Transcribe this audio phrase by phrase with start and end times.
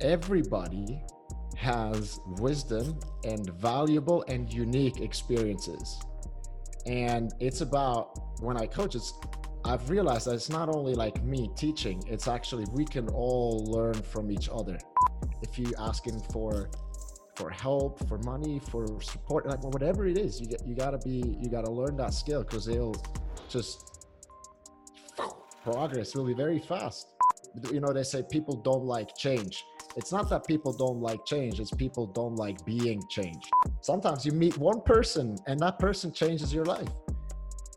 [0.00, 1.02] everybody
[1.56, 6.00] has wisdom and valuable and unique experiences.
[6.86, 9.12] And it's about when I coach, it's
[9.64, 13.94] I've realized that it's not only like me teaching, it's actually we can all learn
[13.94, 14.78] from each other.
[15.42, 16.70] If you're asking for
[17.36, 21.36] for help, for money, for support, like whatever it is, you get you gotta be
[21.40, 22.96] you gotta learn that skill because it'll
[23.50, 24.06] just
[25.62, 27.08] progress will be very fast.
[27.70, 29.62] You know, they say people don't like change.
[30.00, 33.50] It's not that people don't like change, it's people don't like being changed.
[33.82, 36.88] Sometimes you meet one person and that person changes your life.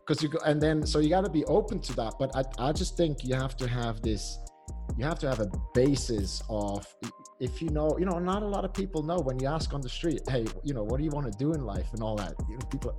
[0.00, 2.14] Because you go, and then so you got to be open to that.
[2.18, 4.38] But I, I just think you have to have this,
[4.96, 6.86] you have to have a basis of
[7.40, 9.82] if you know, you know, not a lot of people know when you ask on
[9.82, 12.16] the street, hey, you know, what do you want to do in life and all
[12.16, 12.32] that.
[12.48, 12.96] You know, people,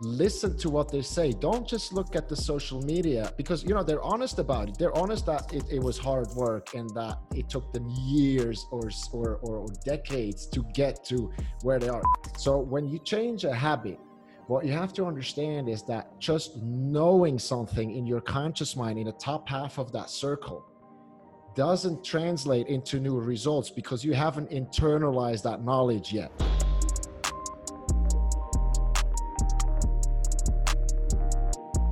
[0.00, 1.32] listen to what they say.
[1.32, 4.78] Don't just look at the social media because you know they're honest about it.
[4.78, 8.90] They're honest that it, it was hard work and that it took them years or,
[9.12, 11.32] or or decades to get to
[11.62, 12.02] where they are.
[12.36, 13.98] So when you change a habit
[14.46, 19.06] what you have to understand is that just knowing something in your conscious mind in
[19.06, 20.64] the top half of that circle
[21.56, 26.30] doesn't translate into new results because you haven't internalized that knowledge yet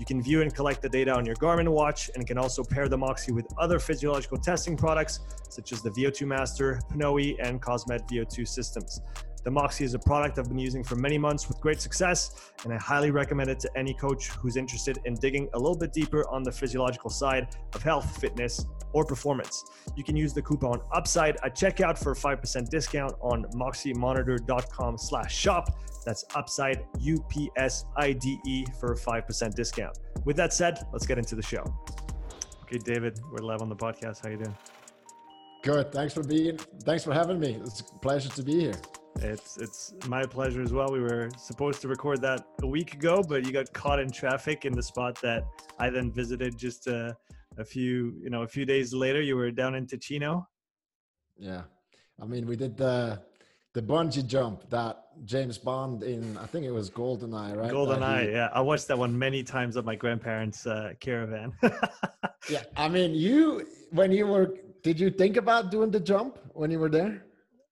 [0.00, 2.88] You can view and collect the data on your Garmin watch and can also pair
[2.88, 8.08] the Moxy with other physiological testing products such as the VO2 Master, Pnoe, and Cosmed
[8.08, 9.02] VO2 systems.
[9.44, 12.72] The Moxy is a product I've been using for many months with great success, and
[12.72, 16.26] I highly recommend it to any coach who's interested in digging a little bit deeper
[16.30, 19.64] on the physiological side of health, fitness, or performance.
[19.96, 25.36] You can use the coupon UPSIDE at checkout for a 5% discount on moxymonitor.com slash
[25.36, 25.78] shop.
[26.04, 29.98] That's UPSIDE, U-P-S-I-D-E for a 5% discount.
[30.24, 31.64] With that said, let's get into the show.
[32.62, 34.22] Okay, David, we're live on the podcast.
[34.22, 34.56] How you doing?
[35.62, 35.92] Good.
[35.92, 36.56] Thanks for being.
[36.84, 37.60] Thanks for having me.
[37.62, 38.80] It's a pleasure to be here.
[39.16, 40.90] It's it's my pleasure as well.
[40.90, 44.64] We were supposed to record that a week ago, but you got caught in traffic
[44.64, 45.44] in the spot that
[45.78, 47.14] I then visited just a,
[47.58, 49.20] a few you know a few days later.
[49.20, 50.46] You were down in Ticino.
[51.36, 51.62] Yeah,
[52.22, 53.20] I mean we did the
[53.74, 57.70] the bungee jump that James Bond in I think it was GoldenEye, right?
[57.70, 58.48] GoldenEye, he, yeah.
[58.52, 61.52] I watched that one many times at my grandparents' uh, caravan.
[62.50, 66.70] yeah, I mean you when you were did you think about doing the jump when
[66.70, 67.24] you were there?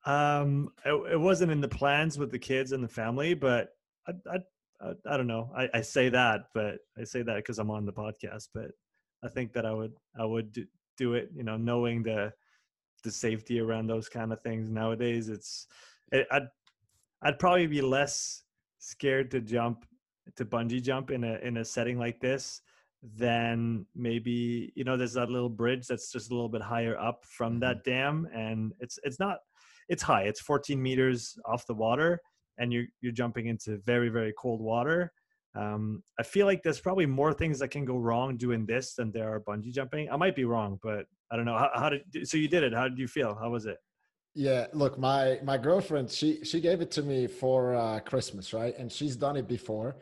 [0.04, 3.70] Um, it, it, wasn't in the plans with the kids and the family, but
[4.06, 4.38] I, I,
[4.80, 5.50] I, I don't know.
[5.56, 8.48] I, I, say that, but I say that because I'm on the podcast.
[8.54, 8.70] But
[9.22, 10.64] I think that I would, I would do,
[10.96, 11.30] do it.
[11.34, 12.32] You know, knowing the,
[13.04, 15.28] the safety around those kind of things nowadays.
[15.28, 15.66] It's,
[16.12, 16.48] it, I'd,
[17.22, 18.42] I'd probably be less
[18.78, 19.84] scared to jump
[20.36, 22.60] to bungee jump in a in a setting like this
[23.16, 27.24] than maybe you know there's that little bridge that's just a little bit higher up
[27.24, 27.60] from mm-hmm.
[27.60, 29.38] that dam and it's it's not
[29.88, 30.22] it's high.
[30.22, 32.20] It's 14 meters off the water,
[32.58, 35.12] and you're you're jumping into very very cold water.
[35.54, 39.10] Um, I feel like there's probably more things that can go wrong doing this than
[39.10, 40.10] there are bungee jumping.
[40.10, 41.56] I might be wrong, but I don't know.
[41.56, 42.74] How, how did so you did it?
[42.74, 43.34] How did you feel?
[43.34, 43.78] How was it?
[44.38, 48.72] Yeah, look, my my girlfriend she she gave it to me for uh, Christmas, right?
[48.78, 49.96] And she's done it before,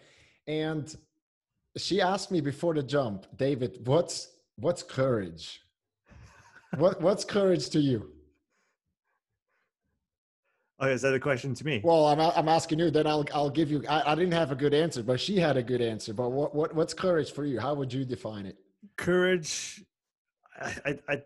[0.47, 0.95] and
[1.79, 5.63] she asked me before the jump, David, what's what's courage?
[6.77, 8.11] what what's courage to you?
[10.81, 11.81] Oh, is that a question to me?
[11.83, 12.91] Well, I'm I'm asking you.
[12.91, 13.85] Then I'll I'll give you.
[13.89, 16.13] I, I didn't have a good answer, but she had a good answer.
[16.13, 17.59] But what what what's courage for you?
[17.59, 18.59] How would you define it?
[18.99, 19.83] Courage.
[20.61, 21.23] I, I,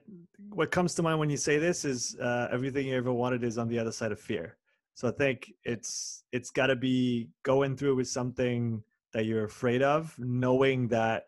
[0.50, 3.58] what comes to mind when you say this is uh, everything you ever wanted is
[3.58, 4.56] on the other side of fear.
[4.94, 8.82] So I think it's it's got to be going through with something
[9.12, 11.26] that you're afraid of, knowing that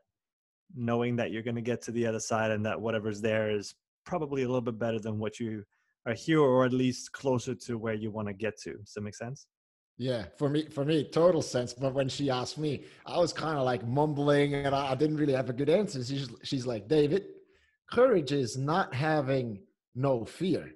[0.75, 3.75] knowing that you're going to get to the other side and that whatever's there is
[4.05, 5.65] probably a little bit better than what you
[6.07, 8.75] are here or at least closer to where you want to get to.
[8.75, 9.47] Does that make sense?
[9.99, 11.73] Yeah, for me, for me, total sense.
[11.73, 15.17] But when she asked me, I was kind of like mumbling, and I, I, didn't
[15.17, 16.03] really have a good answer.
[16.03, 17.27] She's, she's like, David,
[17.93, 19.61] courage is not having
[19.95, 20.73] no fear.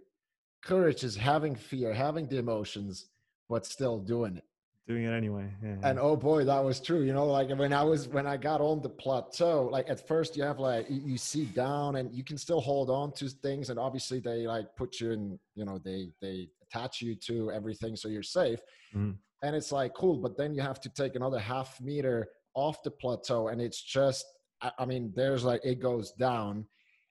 [0.62, 3.06] Courage is having fear, having the emotions,
[3.48, 4.44] but still doing it
[4.86, 7.82] doing it anyway yeah, and oh boy that was true you know like when i
[7.82, 11.18] was when i got on the plateau like at first you have like you, you,
[11.18, 15.00] see down and you can still hold on to things and obviously they like put
[15.00, 18.60] you in you know they they attach you to everything so you're safe
[18.94, 19.12] mm.
[19.42, 22.90] and it's like cool but then you have to take another half meter off the
[22.90, 24.24] plateau and it's just
[24.62, 26.64] I, I mean there's like it goes down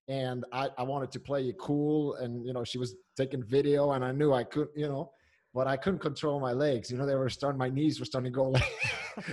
[0.08, 3.92] and I, I wanted to play it cool and you know she was taking video
[3.94, 5.12] and i knew i could you know
[5.56, 6.92] but I couldn't control my legs.
[6.92, 8.74] You know, they were starting, my knees were starting to go like,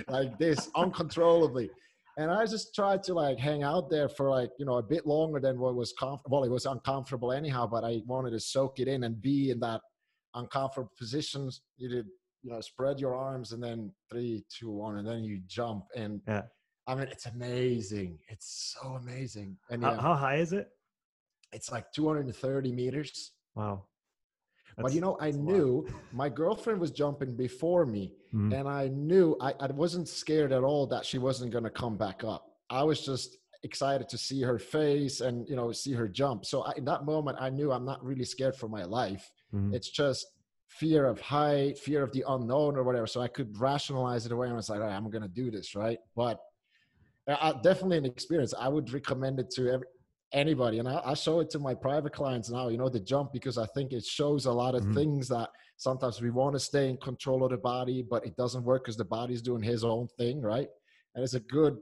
[0.07, 1.69] like this uncontrollably.
[2.17, 5.05] And I just tried to like hang out there for like, you know, a bit
[5.05, 6.37] longer than what was comfortable.
[6.37, 9.59] Well, it was uncomfortable anyhow, but I wanted to soak it in and be in
[9.59, 9.81] that
[10.33, 11.61] uncomfortable positions.
[11.75, 12.05] You did,
[12.41, 15.85] you know, spread your arms and then three, two, one, and then you jump.
[15.93, 16.43] And yeah.
[16.87, 18.19] I mean, it's amazing.
[18.27, 19.57] It's so amazing.
[19.69, 20.69] And how, how high is it?
[21.53, 23.31] It's like 230 meters.
[23.55, 23.83] Wow.
[24.75, 28.53] That's, but you know, I knew my girlfriend was jumping before me, mm-hmm.
[28.53, 31.95] and I knew I, I wasn't scared at all that she wasn't going to come
[31.95, 32.47] back up.
[32.69, 36.45] I was just excited to see her face and you know see her jump.
[36.45, 39.31] So I, in that moment, I knew I'm not really scared for my life.
[39.53, 39.75] Mm-hmm.
[39.75, 40.25] It's just
[40.67, 43.05] fear of height, fear of the unknown, or whatever.
[43.05, 45.51] So I could rationalize it away, and I was like, right, I'm going to do
[45.51, 45.99] this, right?
[46.15, 46.39] But
[47.27, 48.53] uh, definitely an experience.
[48.59, 49.87] I would recommend it to every,
[50.33, 53.31] anybody and I, I, show it to my private clients now you know the jump
[53.31, 54.95] because i think it shows a lot of mm-hmm.
[54.95, 58.63] things that sometimes we want to stay in control of the body but it doesn't
[58.63, 60.67] work because the body's doing his own thing right
[61.13, 61.77] and it's a good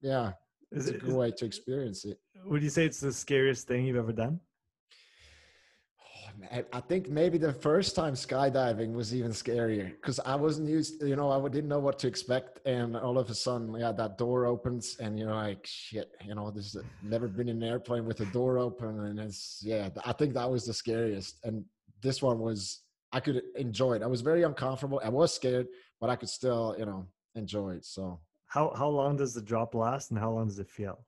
[0.00, 0.32] yeah
[0.72, 3.84] it's it, a good way to experience it would you say it's the scariest thing
[3.84, 4.40] you've ever done
[6.72, 11.16] I think maybe the first time skydiving was even scarier because I wasn't used, you
[11.16, 12.60] know, I didn't know what to expect.
[12.66, 16.50] And all of a sudden, yeah, that door opens and you're like, shit, you know,
[16.50, 19.06] this never been in an airplane with a door open.
[19.06, 21.38] And it's, yeah, I think that was the scariest.
[21.44, 21.64] And
[22.02, 22.80] this one was,
[23.12, 24.02] I could enjoy it.
[24.02, 25.00] I was very uncomfortable.
[25.04, 25.66] I was scared,
[26.00, 27.84] but I could still, you know, enjoy it.
[27.84, 31.04] So, how, how long does the drop last and how long does it feel?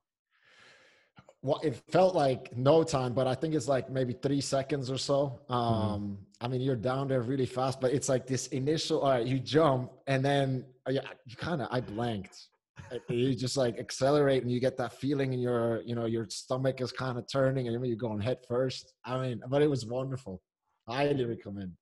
[1.43, 4.99] Well, it felt like no time, but I think it's like maybe three seconds or
[4.99, 5.41] so.
[5.49, 6.15] Um, mm-hmm.
[6.41, 9.41] I mean, you're down there really fast, but it's like this initial, all right, you
[9.41, 12.47] jump and then uh, yeah, you kind of, I blanked.
[13.09, 16.81] you just like accelerate and you get that feeling in your, you know, your stomach
[16.81, 18.95] is kind of turning and you're going head first.
[19.05, 20.41] I mean, but it was wonderful.
[20.89, 21.73] I highly recommend.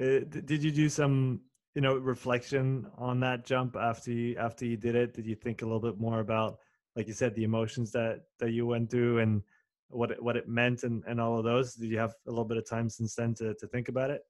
[0.00, 1.40] Uh, did you do some,
[1.74, 5.14] you know, reflection on that jump after you, after you did it?
[5.14, 6.58] Did you think a little bit more about,
[6.98, 9.40] like you said, the emotions that that you went through and
[9.88, 11.74] what it, what it meant and, and all of those.
[11.74, 14.22] Did you have a little bit of time since then to, to think about it?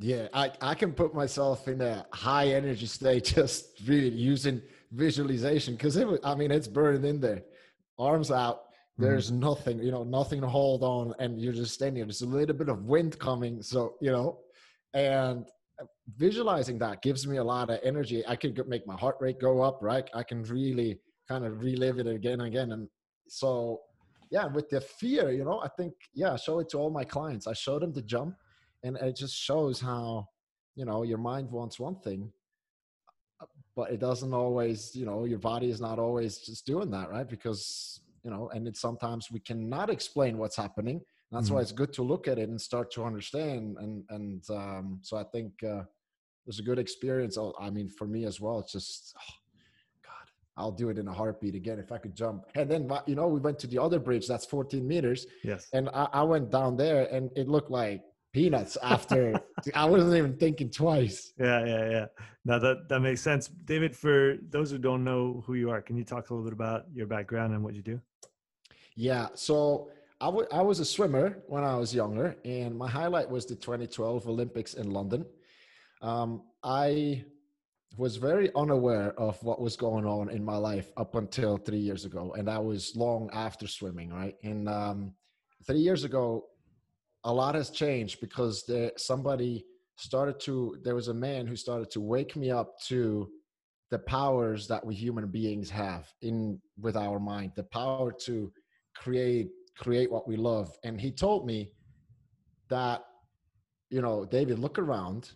[0.00, 4.60] Yeah, I, I can put myself in a high energy state just really using
[4.92, 7.42] visualization because it was, I mean, it's burned in there.
[7.98, 9.04] Arms out, mm-hmm.
[9.04, 9.40] there's mm-hmm.
[9.40, 12.02] nothing, you know, nothing to hold on, and you're just standing.
[12.02, 14.40] There's a little bit of wind coming, so you know,
[14.92, 15.46] and
[16.16, 18.24] visualizing that gives me a lot of energy.
[18.26, 20.08] I can make my heart rate go up, right?
[20.14, 20.98] I can really
[21.28, 22.72] kind of relive it again and again.
[22.72, 22.88] And
[23.28, 23.80] so,
[24.30, 27.04] yeah, with the fear, you know, I think, yeah, I show it to all my
[27.04, 27.46] clients.
[27.46, 28.34] I show them the jump,
[28.82, 30.28] and it just shows how,
[30.74, 32.32] you know, your mind wants one thing,
[33.74, 37.28] but it doesn't always, you know, your body is not always just doing that, right?
[37.28, 41.00] Because, you know, and it's sometimes we cannot explain what's happening.
[41.30, 41.56] That's mm-hmm.
[41.56, 43.76] why it's good to look at it and start to understand.
[43.78, 47.36] And, and, um, so I think, uh, it was a good experience.
[47.36, 49.34] Oh, I mean, for me as well, it's just, oh,
[50.58, 52.44] I'll do it in a heartbeat again if I could jump.
[52.56, 55.26] And then, you know, we went to the other bridge that's 14 meters.
[55.44, 55.68] Yes.
[55.72, 59.40] And I, I went down there and it looked like peanuts after
[59.74, 61.32] I wasn't even thinking twice.
[61.38, 62.06] Yeah, yeah, yeah.
[62.44, 63.48] Now that that makes sense.
[63.48, 66.52] David, for those who don't know who you are, can you talk a little bit
[66.52, 68.00] about your background and what you do?
[68.96, 69.28] Yeah.
[69.34, 73.46] So I, w- I was a swimmer when I was younger, and my highlight was
[73.46, 75.24] the 2012 Olympics in London.
[76.02, 77.24] Um, I
[77.98, 82.04] was very unaware of what was going on in my life up until three years
[82.04, 84.36] ago, and that was long after swimming, right?
[84.44, 85.12] And um,
[85.66, 86.44] three years ago,
[87.24, 90.78] a lot has changed because there, somebody started to.
[90.84, 93.28] There was a man who started to wake me up to
[93.90, 98.52] the powers that we human beings have in with our mind, the power to
[98.94, 100.70] create create what we love.
[100.84, 101.72] And he told me
[102.68, 103.02] that,
[103.90, 105.32] you know, David, look around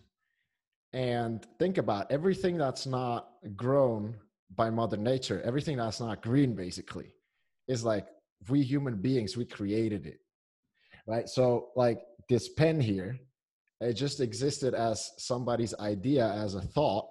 [0.93, 4.15] and think about everything that's not grown
[4.55, 7.13] by mother nature everything that's not green basically
[7.67, 8.07] is like
[8.49, 10.19] we human beings we created it
[11.07, 13.19] right so like this pen here,
[13.81, 17.07] it just existed as somebody's idea, as a thought.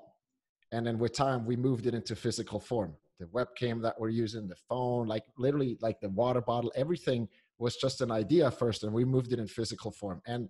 [0.73, 2.95] And then with time, we moved it into physical form.
[3.19, 7.77] The webcam that we're using, the phone, like literally like the water bottle, everything was
[7.77, 10.21] just an idea first, and we moved it in physical form.
[10.27, 10.49] And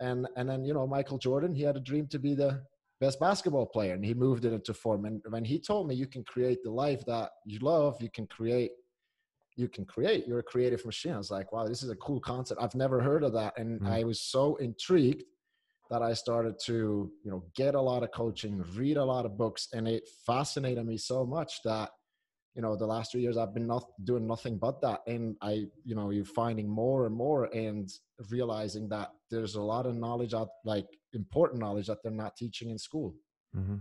[0.00, 2.62] and and then you know Michael Jordan, he had a dream to be the
[3.00, 5.04] best basketball player, and he moved it into form.
[5.04, 8.26] And when he told me, you can create the life that you love, you can
[8.26, 8.72] create
[9.58, 10.26] you can create.
[10.26, 11.12] You're a creative machine.
[11.12, 12.62] I was like, wow, this is a cool concept.
[12.62, 13.58] I've never heard of that.
[13.58, 13.92] And mm-hmm.
[13.92, 15.24] I was so intrigued
[15.90, 19.36] that I started to, you know, get a lot of coaching, read a lot of
[19.36, 21.90] books, and it fascinated me so much that,
[22.58, 25.02] you know, the last three years I've been not doing nothing but that.
[25.06, 27.88] And I, you know, you're finding more and more and
[28.30, 32.70] realizing that there's a lot of knowledge out, like important knowledge that they're not teaching
[32.70, 33.14] in school.
[33.56, 33.76] Mm-hmm.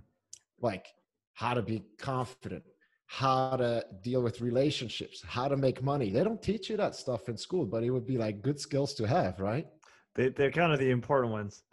[0.61, 0.85] Like
[1.33, 2.61] how to be confident,
[3.07, 6.11] how to deal with relationships, how to make money.
[6.11, 8.93] They don't teach you that stuff in school, but it would be like good skills
[8.93, 9.65] to have, right?
[10.13, 11.63] They, they're kind of the important ones.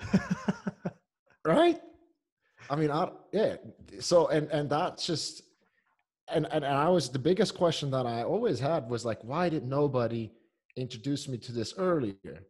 [1.45, 1.79] right?
[2.71, 3.57] I mean, I, yeah.
[4.01, 5.43] So, and, and that's just,
[6.33, 9.49] and, and, and I was, the biggest question that I always had was like, why
[9.49, 10.33] did nobody
[10.77, 12.47] introduce me to this earlier?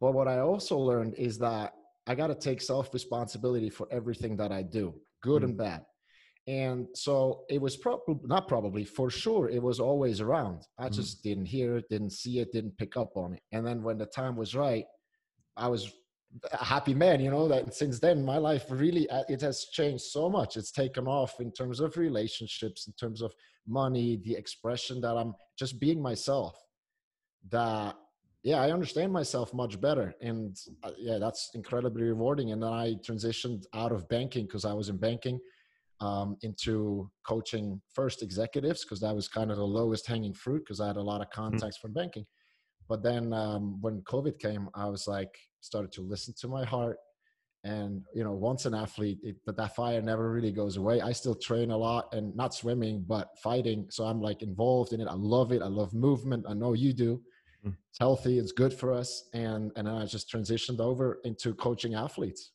[0.00, 1.72] But what I also learned is that
[2.06, 5.50] I got to take self responsibility for everything that I do, good mm-hmm.
[5.50, 5.84] and bad
[6.46, 10.94] and so it was probably not probably for sure it was always around i mm-hmm.
[10.94, 13.96] just didn't hear it didn't see it didn't pick up on it and then when
[13.96, 14.84] the time was right
[15.56, 15.90] i was
[16.52, 20.04] a happy man you know that since then my life really uh, it has changed
[20.04, 23.32] so much it's taken off in terms of relationships in terms of
[23.66, 26.58] money the expression that i'm just being myself
[27.50, 27.94] that
[28.42, 32.94] yeah i understand myself much better and uh, yeah that's incredibly rewarding and then i
[33.06, 35.38] transitioned out of banking because i was in banking
[36.00, 40.80] um, into coaching first executives because that was kind of the lowest hanging fruit because
[40.80, 41.40] I had a lot of mm-hmm.
[41.40, 41.88] contacts mm-hmm.
[41.88, 42.26] from banking.
[42.88, 46.98] But then um, when COVID came, I was like, started to listen to my heart.
[47.64, 51.00] And you know, once an athlete, it, that that fire never really goes away.
[51.00, 53.86] I still train a lot, and not swimming, but fighting.
[53.88, 55.08] So I'm like involved in it.
[55.08, 55.62] I love it.
[55.62, 56.44] I love movement.
[56.46, 57.22] I know you do.
[57.64, 57.70] Mm-hmm.
[57.88, 58.38] It's healthy.
[58.38, 59.30] It's good for us.
[59.32, 62.52] And and then I just transitioned over into coaching athletes.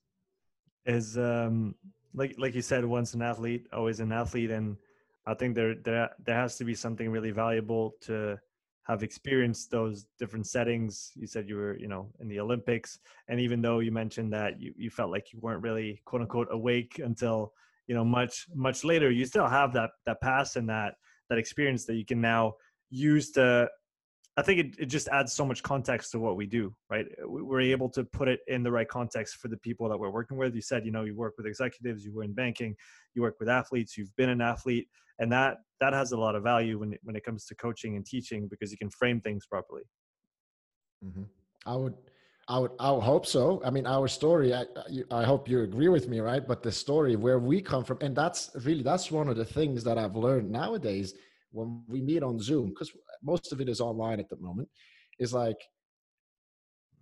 [0.85, 1.73] Is um
[2.13, 4.77] like like you said, once an athlete, always an athlete, and
[5.25, 8.37] I think there there there has to be something really valuable to
[8.89, 11.11] have experienced those different settings.
[11.15, 14.59] You said you were, you know, in the Olympics, and even though you mentioned that
[14.59, 17.53] you, you felt like you weren't really quote unquote awake until
[17.87, 20.95] you know much much later, you still have that that past and that
[21.29, 22.55] that experience that you can now
[22.89, 23.69] use to
[24.37, 27.05] I think it, it just adds so much context to what we do, right?
[27.25, 30.37] We're able to put it in the right context for the people that we're working
[30.37, 30.55] with.
[30.55, 32.75] You said, you know, you work with executives, you were in banking,
[33.15, 34.87] you work with athletes, you've been an athlete,
[35.19, 38.05] and that that has a lot of value when when it comes to coaching and
[38.05, 39.83] teaching because you can frame things properly.
[41.03, 41.23] Mm-hmm.
[41.65, 41.95] I would,
[42.47, 43.61] I would, I would hope so.
[43.65, 44.53] I mean, our story.
[44.53, 44.65] I,
[45.11, 46.45] I hope you agree with me, right?
[46.45, 49.83] But the story where we come from, and that's really that's one of the things
[49.83, 51.13] that I've learned nowadays
[51.51, 52.91] when we meet on Zoom because
[53.23, 54.69] most of it is online at the moment,
[55.19, 55.57] is like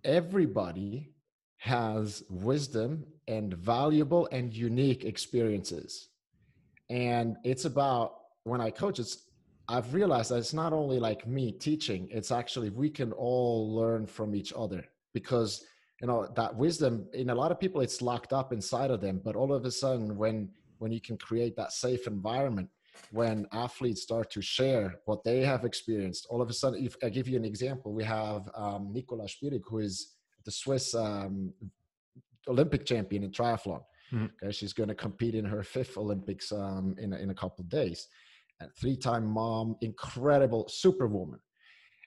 [0.04, 1.12] everybody
[1.58, 6.08] has wisdom and valuable and unique experiences.
[6.88, 9.24] And it's about when I coach, it's
[9.68, 14.06] I've realized that it's not only like me teaching, it's actually we can all learn
[14.06, 15.64] from each other because
[16.00, 19.20] you know that wisdom in a lot of people it's locked up inside of them
[19.24, 20.48] but all of a sudden when
[20.78, 22.68] when you can create that safe environment
[23.10, 27.08] when athletes start to share what they have experienced, all of a sudden, if I
[27.08, 30.14] give you an example, we have um, Nicola Spirig, who is
[30.44, 31.52] the Swiss um,
[32.46, 33.82] Olympic champion in triathlon.
[34.12, 34.26] Mm-hmm.
[34.42, 37.62] Okay, she's going to compete in her fifth Olympics um, in, a, in a couple
[37.62, 38.08] of days.
[38.60, 41.40] And three-time mom, incredible superwoman.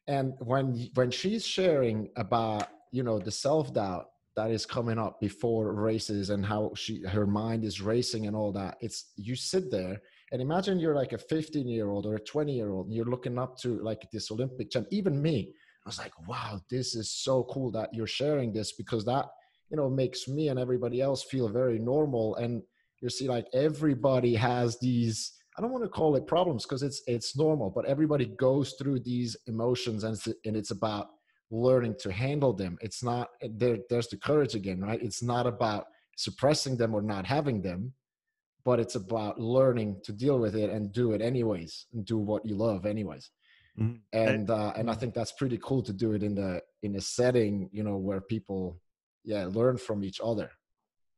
[0.08, 5.74] And when when she's sharing about you know the self-doubt that is coming up before
[5.74, 10.02] races and how she her mind is racing and all that, it's you sit there
[10.32, 13.06] and imagine you're like a 15 year old or a 20 year old and you're
[13.06, 15.54] looking up to like this Olympic champ, even me.
[15.86, 19.26] I was like, wow, this is so cool that you're sharing this because that,
[19.70, 22.36] you know, makes me and everybody else feel very normal.
[22.36, 22.62] And
[23.02, 27.02] you see, like everybody has these, I don't want to call it problems because it's
[27.08, 31.08] it's normal, but everybody goes through these emotions and it's, and it's about
[31.50, 32.78] learning to handle them.
[32.80, 33.80] It's not there.
[33.90, 35.02] There's the courage again, right?
[35.02, 37.94] It's not about suppressing them or not having them
[38.64, 42.46] but it's about learning to deal with it and do it anyways and do what
[42.46, 43.32] you love anyways
[43.80, 43.96] mm-hmm.
[44.14, 47.02] and uh, and i think that's pretty cool to do it in the in a
[47.02, 48.80] setting you know where people
[49.24, 50.50] yeah learn from each other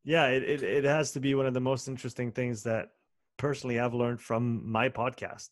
[0.03, 2.89] yeah it, it, it has to be one of the most interesting things that
[3.37, 5.49] personally i've learned from my podcast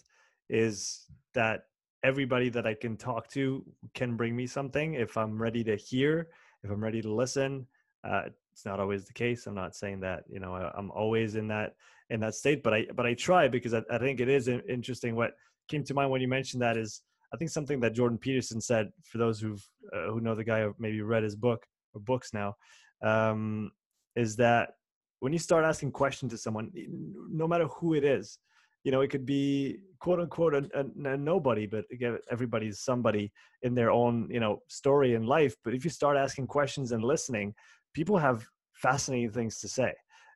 [0.50, 1.64] is that
[2.04, 6.28] everybody that i can talk to can bring me something if i'm ready to hear
[6.64, 7.66] if i'm ready to listen
[8.04, 11.36] uh, it's not always the case i'm not saying that you know I, am always
[11.36, 11.74] in that
[12.10, 15.16] in that state but i but i try because i, I think it is interesting
[15.16, 15.32] what
[15.68, 17.02] came to mind when you mentioned that is
[17.34, 19.66] i think something that jordan peterson said for those who've
[19.96, 22.56] uh, who know the guy or maybe read his book or books now
[23.04, 23.72] um,
[24.16, 24.72] is that
[25.20, 26.72] when you start asking questions to someone
[27.30, 28.38] no matter who it is
[28.84, 33.32] you know it could be quote unquote a, a, a, nobody but again everybody's somebody
[33.62, 37.04] in their own you know story in life but if you start asking questions and
[37.04, 37.54] listening
[37.94, 39.94] people have fascinating things to say.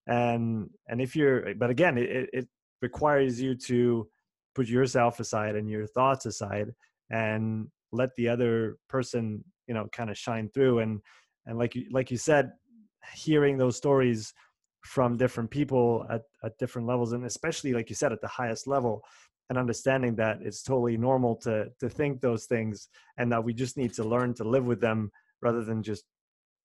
[0.08, 2.48] And and if you're but again it, it
[2.82, 4.08] requires you to
[4.54, 6.72] put yourself aside and your thoughts aside
[7.10, 10.80] and let the other person you know kind of shine through.
[10.80, 11.02] And
[11.46, 12.52] and like you like you said
[13.14, 14.34] hearing those stories
[14.84, 18.68] from different people at, at different levels and especially like you said at the highest
[18.68, 19.02] level
[19.50, 23.78] and understanding that it's totally normal to to think those things and that we just
[23.78, 26.04] need to learn to live with them rather than just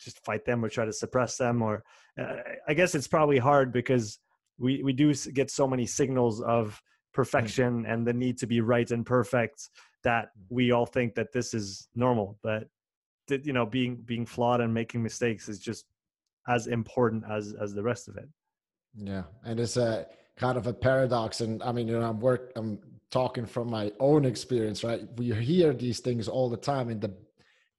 [0.00, 1.82] just fight them or try to suppress them or
[2.20, 2.36] uh,
[2.68, 4.18] i guess it's probably hard because
[4.58, 6.78] we we do get so many signals of mm.
[7.12, 9.68] perfection and the need to be right and perfect
[10.02, 10.42] that mm.
[10.50, 12.64] we all think that this is normal but
[13.28, 15.86] you know being being flawed and making mistakes is just
[16.48, 18.28] as important as as the rest of it
[18.96, 22.52] yeah and it's a kind of a paradox and i mean you know i'm work
[22.56, 22.78] i'm
[23.10, 27.12] talking from my own experience right we hear these things all the time and the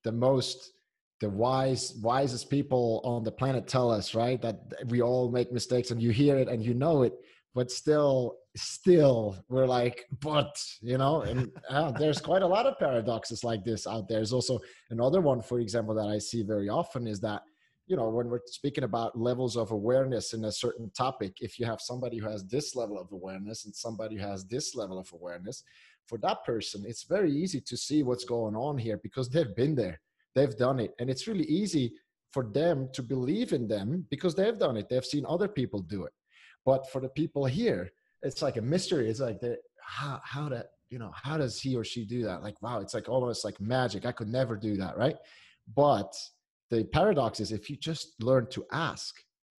[0.03, 0.73] the most
[1.21, 4.41] the wise wisest people on the planet tell us right?
[4.41, 7.13] That we all make mistakes and you hear it and you know it
[7.53, 11.21] but still still we're like but you know?
[11.21, 14.17] And uh, there's quite a lot of paradoxes like this out there.
[14.17, 14.59] There's also
[14.89, 17.41] another one for example that i see very often is that
[17.87, 21.65] you know when we're speaking about levels of awareness in a certain topic if you
[21.65, 25.11] have somebody who has this level of awareness and somebody who has this level of
[25.13, 25.63] awareness
[26.07, 29.75] for that person it's very easy to see what's going on here because they've been
[29.75, 29.99] there
[30.35, 30.93] they've done it.
[31.00, 31.93] And it's really easy
[32.31, 34.88] for them to believe in them because they've done it.
[34.89, 36.13] They've seen other people do it.
[36.65, 37.91] But for the people here
[38.23, 39.09] it's like a mystery.
[39.09, 39.39] It's like
[39.81, 42.44] how how that you know how does he or she do that?
[42.44, 44.05] Like wow it's like almost like magic.
[44.05, 45.17] I could never do that right?
[45.75, 46.13] But
[46.72, 49.15] the paradox is if you just learn to ask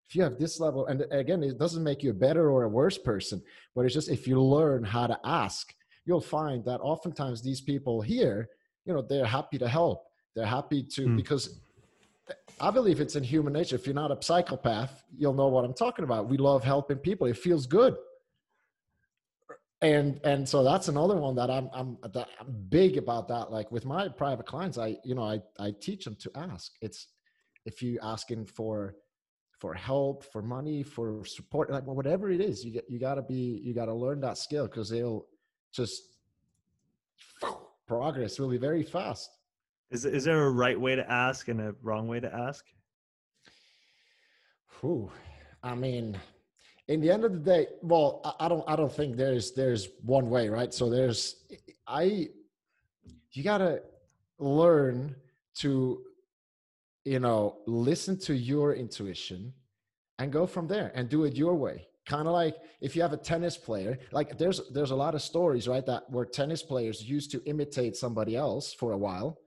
[0.08, 2.68] if you have this level and again it doesn't make you a better or a
[2.68, 3.40] worse person
[3.74, 5.72] but it's just if you learn how to ask
[6.06, 8.48] you'll find that oftentimes these people here
[8.84, 11.16] you know they're happy to help they're happy to mm.
[11.16, 11.60] because
[12.60, 15.74] i believe it's in human nature if you're not a psychopath you'll know what i'm
[15.74, 17.96] talking about we love helping people it feels good
[19.82, 23.50] and and so that's another one that I'm I'm, that I'm big about that.
[23.50, 26.72] Like with my private clients, I you know I I teach them to ask.
[26.80, 27.08] It's
[27.66, 28.94] if you asking for
[29.58, 33.22] for help, for money, for support, like whatever it is, you get you got to
[33.22, 35.26] be you got to learn that skill because they'll
[35.72, 36.02] just
[37.88, 39.30] progress really very fast.
[39.92, 42.64] Is is there a right way to ask and a wrong way to ask?
[44.80, 45.12] Whew.
[45.62, 46.18] I mean,
[46.88, 50.28] in the end of the day well I, don't i don't think there's there's one
[50.30, 51.36] way right so there's
[51.86, 52.28] i
[53.32, 53.82] you gotta
[54.38, 55.14] learn
[55.56, 56.02] to
[57.04, 59.52] you know listen to your intuition
[60.18, 63.12] and go from there and do it your way kind of like if you have
[63.12, 67.02] a tennis player like there's there's a lot of stories right that where tennis players
[67.02, 69.38] used to imitate somebody else for a while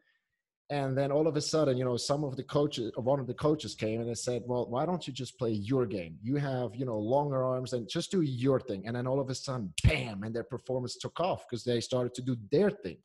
[0.72, 3.34] and then all of a sudden you know some of the coaches one of the
[3.34, 6.18] coaches came and they said well why don't you just play your game?
[6.24, 8.88] You have you know longer arms and just do your thing.
[8.88, 12.14] And then all of a sudden bam and their performance took off because they started
[12.16, 12.98] to do their thing.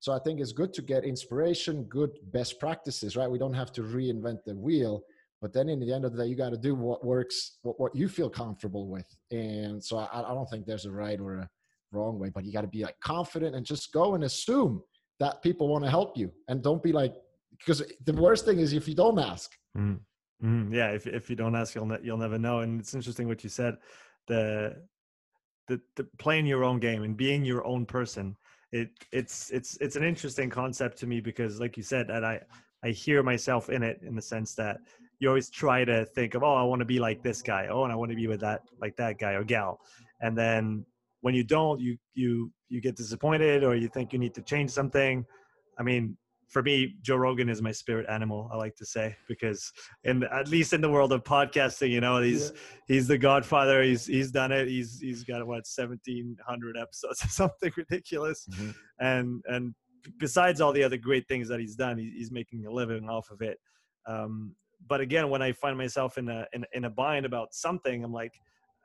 [0.00, 3.30] So i think it's good to get inspiration good best practices right?
[3.30, 5.02] We don't have to reinvent the wheel
[5.42, 7.78] but then in the end of the day you got to do what works what,
[7.78, 9.06] what you feel comfortable with.
[9.30, 11.50] And so I, I don't think there's a right or a
[11.92, 14.82] wrong way but you got to be like confident and just go and assume
[15.18, 17.14] that people want to help you and don't be like
[17.58, 19.98] because the worst thing is if you don't ask mm.
[20.42, 20.74] Mm.
[20.74, 23.42] yeah if, if you don't ask you'll ne- you'll never know and it's interesting what
[23.42, 23.76] you said
[24.26, 24.76] the,
[25.68, 28.36] the the playing your own game and being your own person
[28.72, 32.40] it it's it's it's an interesting concept to me because like you said that i
[32.84, 34.78] i hear myself in it in the sense that
[35.18, 37.84] you always try to think of oh i want to be like this guy oh
[37.84, 39.80] and i want to be with that like that guy or gal
[40.20, 40.84] and then
[41.26, 44.70] when you don't you you you get disappointed or you think you need to change
[44.70, 45.26] something
[45.76, 46.16] i mean
[46.48, 49.72] for me joe rogan is my spirit animal i like to say because
[50.04, 52.60] in at least in the world of podcasting you know he's yeah.
[52.86, 57.72] he's the godfather he's he's done it he's he's got what 1700 episodes or something
[57.76, 58.70] ridiculous mm-hmm.
[59.00, 59.74] and and
[60.20, 63.40] besides all the other great things that he's done he's making a living off of
[63.40, 63.58] it
[64.06, 64.54] um,
[64.86, 68.12] but again when i find myself in a in, in a bind about something i'm
[68.12, 68.34] like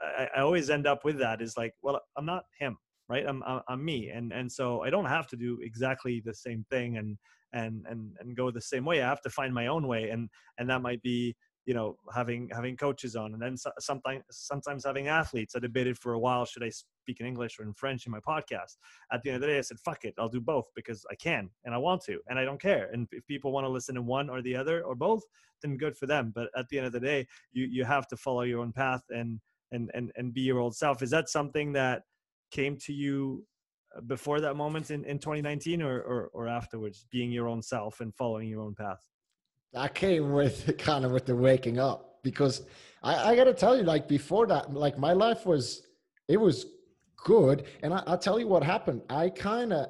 [0.02, 2.78] I, I always end up with that is like, well, I'm not him,
[3.10, 3.26] right?
[3.28, 6.98] I'm, I'm me, and and so I don't have to do exactly the same thing
[6.98, 7.18] and
[7.54, 9.02] and and and go the same way.
[9.02, 10.10] I have to find my own way.
[10.10, 11.36] And and that might be
[11.66, 15.56] you know having having coaches on and then so, sometimes sometimes having athletes.
[15.56, 18.20] I debated for a while should i speak in english or in french in my
[18.20, 18.78] podcast?
[19.12, 21.16] At the end of the day i said fuck it i'll do both because i
[21.16, 22.90] can and i want to and i don't care.
[22.92, 25.24] And if people want to listen to one or the other or both
[25.62, 26.32] then good for them.
[26.34, 29.04] But at the end of the day you you have to follow your own path
[29.10, 29.40] and
[29.72, 32.04] and and, and be your old self is that something that
[32.52, 33.46] came to you
[33.98, 38.00] uh, before that moment in, in 2019 or, or or afterwards being your own self
[38.00, 39.02] and following your own path
[39.76, 42.64] I came with kind of with the waking up because
[43.04, 45.84] I, I got to tell you, like before that, like my life was,
[46.28, 46.66] it was
[47.18, 47.66] good.
[47.84, 49.02] And I, I'll tell you what happened.
[49.10, 49.88] I kind of,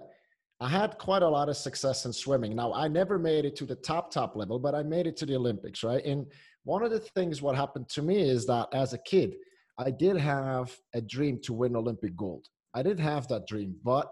[0.60, 2.56] I had quite a lot of success in swimming.
[2.56, 5.26] Now, I never made it to the top, top level, but I made it to
[5.26, 6.04] the Olympics, right?
[6.06, 6.28] And
[6.64, 9.34] one of the things what happened to me is that as a kid,
[9.82, 12.48] I did have a dream to win Olympic gold.
[12.74, 14.12] I did have that dream, but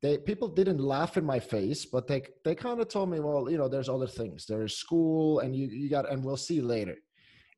[0.00, 3.50] they people didn't laugh in my face, but they they kind of told me, well,
[3.50, 4.46] you know, there's other things.
[4.46, 6.96] There's school, and you you got, and we'll see later.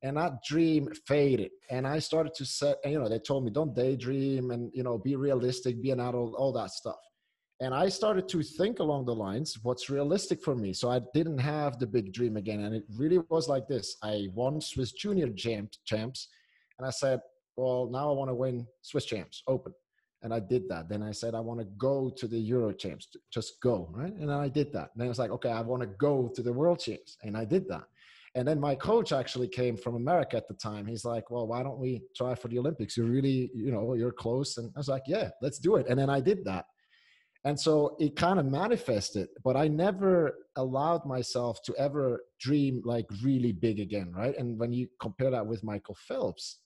[0.02, 2.78] And that dream faded, and I started to set.
[2.82, 6.00] And, you know, they told me don't daydream, and you know, be realistic, be an
[6.00, 7.00] adult, all that stuff.
[7.62, 10.72] And I started to think along the lines, what's realistic for me?
[10.72, 13.98] So I didn't have the big dream again, and it really was like this.
[14.02, 16.28] I won Swiss Junior champs, champs,
[16.78, 17.20] and I said,
[17.60, 19.72] well, now I want to win Swiss champs Open
[20.22, 20.88] and I did that.
[20.88, 24.12] Then I said I want to go to the Euro Champs, just go, right?
[24.12, 24.90] And then I did that.
[24.92, 27.36] And then I was like, okay, I want to go to the World Champs, and
[27.36, 27.84] I did that.
[28.36, 30.86] And then my coach actually came from America at the time.
[30.86, 32.96] He's like, well, why don't we try for the Olympics?
[32.96, 34.56] You're really, you know, you're close.
[34.56, 35.86] And I was like, yeah, let's do it.
[35.88, 36.66] And then I did that.
[37.44, 43.06] And so it kind of manifested, but I never allowed myself to ever dream like
[43.24, 44.36] really big again, right?
[44.36, 46.58] And when you compare that with Michael Phelps,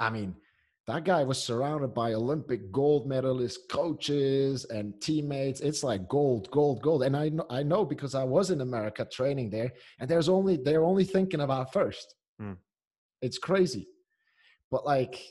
[0.00, 0.34] I mean,
[0.86, 5.60] that guy was surrounded by Olympic gold medalist coaches and teammates.
[5.60, 7.04] It's like gold, gold, gold.
[7.04, 10.56] And I know, I know because I was in America training there, and there's only
[10.56, 12.14] they're only thinking about first.
[12.40, 12.54] Hmm.
[13.22, 13.88] It's crazy,
[14.70, 15.22] but like,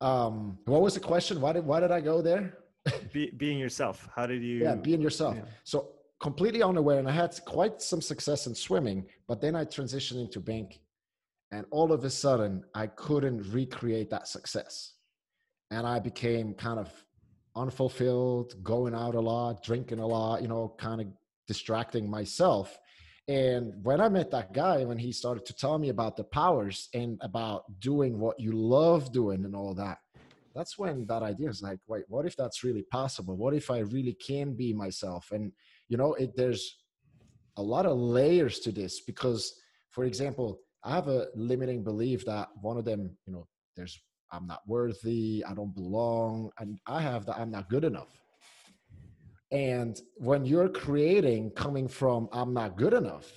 [0.00, 1.40] um, what was the question?
[1.40, 2.58] Why did why did I go there?
[3.12, 4.08] Be, being yourself.
[4.14, 4.58] How did you?
[4.62, 5.36] Yeah, being yourself.
[5.36, 5.44] Yeah.
[5.64, 10.20] So completely unaware, and I had quite some success in swimming, but then I transitioned
[10.20, 10.81] into banking
[11.52, 14.94] and all of a sudden, I couldn't recreate that success.
[15.70, 16.90] And I became kind of
[17.54, 21.08] unfulfilled, going out a lot, drinking a lot, you know, kind of
[21.46, 22.78] distracting myself.
[23.28, 26.88] And when I met that guy, when he started to tell me about the powers
[26.94, 29.98] and about doing what you love doing and all that,
[30.54, 33.36] that's when that idea is like, wait, what if that's really possible?
[33.36, 35.30] What if I really can be myself?
[35.32, 35.52] And,
[35.88, 36.78] you know, it, there's
[37.58, 39.54] a lot of layers to this because,
[39.90, 44.00] for example, I have a limiting belief that one of them, you know, there's
[44.32, 48.08] I'm not worthy, I don't belong, and I have that I'm not good enough.
[49.50, 53.30] And when you're creating coming from I'm not good enough,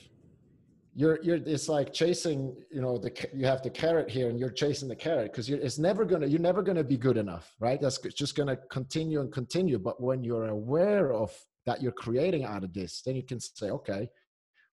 [0.95, 4.49] you're you're it's like chasing, you know, the you have the carrot here and you're
[4.49, 7.81] chasing the carrot because it's never gonna you're never gonna be good enough, right?
[7.81, 9.77] That's just gonna continue and continue.
[9.77, 11.31] But when you're aware of
[11.65, 14.07] that you're creating out of this, then you can say, okay,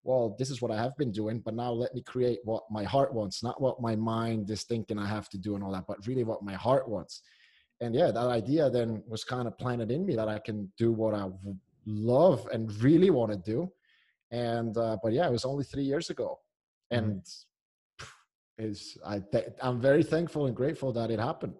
[0.04, 2.82] well, this is what I have been doing, but now let me create what my
[2.82, 5.84] heart wants, not what my mind is thinking I have to do and all that,
[5.86, 7.22] but really what my heart wants.
[7.80, 10.92] And yeah, that idea then was kind of planted in me that I can do
[10.92, 11.28] what I
[11.86, 13.70] love and really want to do.
[14.30, 16.38] And, uh, but yeah, it was only three years ago.
[16.92, 17.04] Mm-hmm.
[17.04, 18.64] And mm-hmm.
[18.64, 21.54] is I th- I'm very thankful and grateful that it happened.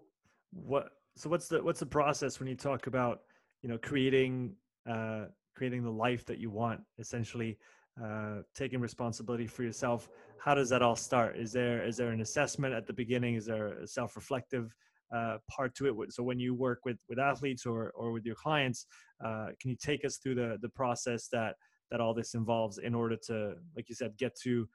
[0.52, 3.20] What so what's the what's the process when you talk about
[3.62, 4.54] you know creating
[4.88, 7.58] uh creating the life that you want essentially
[8.02, 10.08] uh, taking responsibility for yourself
[10.42, 11.36] how does that all start?
[11.36, 13.36] Is there is there an assessment at the beginning?
[13.36, 14.74] Is there a self-reflective
[15.14, 16.12] uh, part to it?
[16.12, 18.86] So when you work with with athletes or or with your clients
[19.24, 21.54] uh, can you take us through the the process that
[21.90, 24.68] that all this involves in order to like you said get to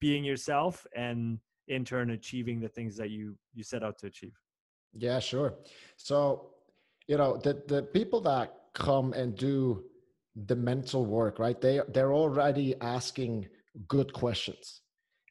[0.00, 4.36] being yourself and in turn achieving the things that you you set out to achieve?
[4.94, 5.58] Yeah sure.
[5.96, 6.52] So
[7.06, 9.84] you know the the people that come and do
[10.44, 11.60] the mental work right?
[11.60, 13.48] They they're already asking
[13.88, 14.82] good questions.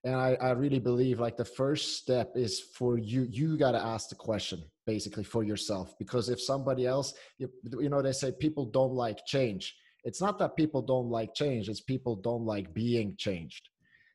[0.04, 3.84] And I, I really believe like the first step is for you you got to
[3.84, 5.96] ask the question basically for yourself.
[6.00, 9.76] Because if somebody else you, you know they say people don't like change.
[10.04, 13.70] It's not that people don't like change it's people don't like being changed.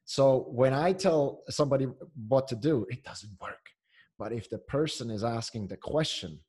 [0.05, 1.87] So when i tell somebody
[2.29, 3.65] what to do it doesn't work.
[4.19, 6.41] But if the person is asking the question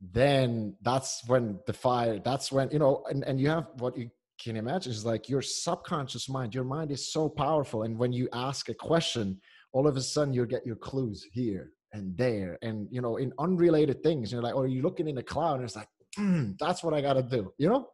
[0.00, 4.10] then that's when the fire that's when you know and, and you have what you
[4.42, 7.84] can imagine is like your subconscious mind your mind is so powerful.
[7.84, 9.40] And when you ask a question
[9.72, 12.58] all of a sudden you get your clues here and there.
[12.62, 15.64] And you know in unrelated things you're like or you're looking in the cloud and
[15.64, 17.88] it's like mm, that's what i got to do you know?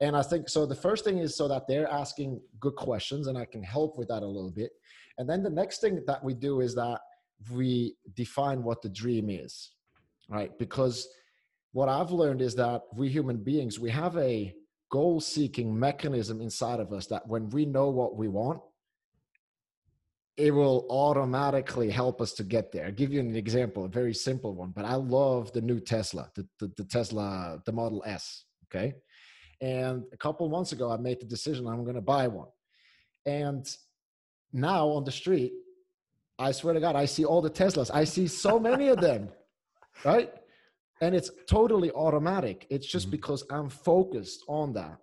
[0.00, 3.38] And i think so the first thing is so that they're asking good questions and
[3.38, 4.72] i can help with that a little bit.
[5.16, 7.00] And then the next thing that we do is that
[7.50, 9.72] we define what the dream is
[10.28, 11.08] right because
[11.72, 14.54] what i've learned is that we human beings we have a
[14.90, 18.60] goal seeking mechanism inside of us that when we know what we want
[20.38, 22.86] it will automatically help us to get there.
[22.86, 26.30] I'll give you an example, a very simple one, but I love the new Tesla,
[26.36, 28.44] the, the, the Tesla, the Model S.
[28.66, 28.94] Okay.
[29.60, 32.46] And a couple months ago, I made the decision I'm going to buy one.
[33.26, 33.68] And
[34.52, 35.54] now on the street,
[36.38, 37.90] I swear to God, I see all the Teslas.
[37.92, 39.30] I see so many of them,
[40.04, 40.32] right?
[41.00, 42.66] And it's totally automatic.
[42.70, 43.12] It's just mm-hmm.
[43.12, 44.98] because I'm focused on that.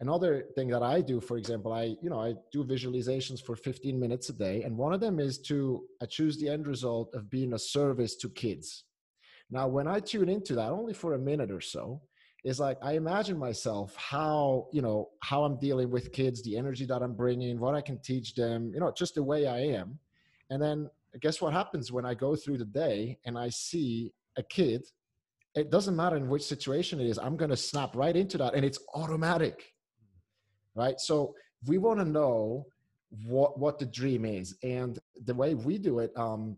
[0.00, 3.98] Another thing that I do, for example, I you know I do visualizations for 15
[3.98, 7.30] minutes a day, and one of them is to I choose the end result of
[7.30, 8.84] being a service to kids.
[9.50, 12.02] Now, when I tune into that, only for a minute or so,
[12.44, 16.84] is like I imagine myself how you know how I'm dealing with kids, the energy
[16.86, 19.98] that I'm bringing, what I can teach them, you know, just the way I am,
[20.50, 24.42] and then guess what happens when I go through the day and I see a
[24.42, 24.84] kid
[25.54, 28.54] it doesn't matter in which situation it is i'm going to snap right into that
[28.54, 29.72] and it's automatic
[30.76, 31.00] right?
[31.00, 31.34] So
[31.66, 32.66] we want to know
[33.24, 36.56] what what the dream is, and the way we do it um,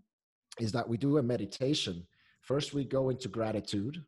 [0.58, 2.06] is that we do a meditation.
[2.42, 4.02] First, we go into gratitude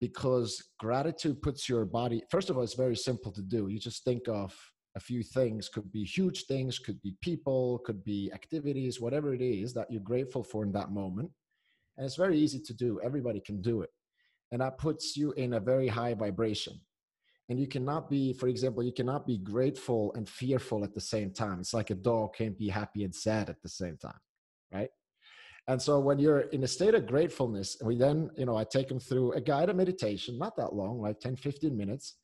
[0.00, 2.22] because gratitude puts your body.
[2.30, 3.68] First of all, it's very simple to do.
[3.68, 4.54] You just think of
[4.94, 9.42] a few things could be huge things could be people could be activities whatever it
[9.42, 11.30] is that you're grateful for in that moment
[11.96, 13.00] and it's very easy to do.
[13.02, 13.90] Everybody can do it.
[14.52, 16.80] And that puts you in a very high vibration.
[17.48, 21.32] And you cannot be for example you cannot be grateful and fearful at the same
[21.32, 21.60] time.
[21.60, 24.20] It's like a dog can't be happy and sad at the same time
[24.72, 24.90] right?
[25.68, 28.88] And so when you're in a state of gratefulness we then you know i take
[28.88, 32.14] them through a guided meditation not that long like 10 15 minutes.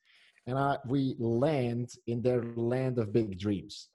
[0.49, 3.89] And I, we land in their land of big dreams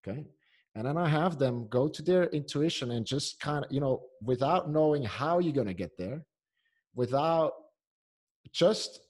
[0.00, 0.24] okay
[0.74, 4.02] and then i have them go to their intuition and just kind of you know
[4.22, 6.24] without knowing how you're going to get there
[6.94, 7.52] without
[8.52, 9.00] just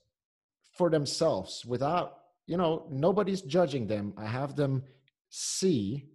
[0.77, 4.13] for themselves without you know nobody's judging them.
[4.17, 4.83] I have them
[5.29, 6.09] see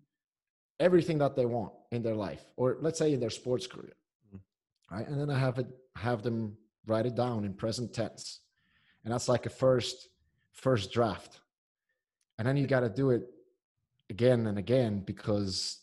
[0.78, 3.96] everything that they want in their life or let's say in their sports career
[4.28, 4.94] mm-hmm.
[4.94, 5.08] right?
[5.08, 6.56] And then i have it have them
[6.86, 8.40] write it down in present tense.
[9.04, 10.08] And that's like a first
[10.52, 11.40] first draft.
[12.38, 13.22] And then you got to do it
[14.10, 15.80] again and again because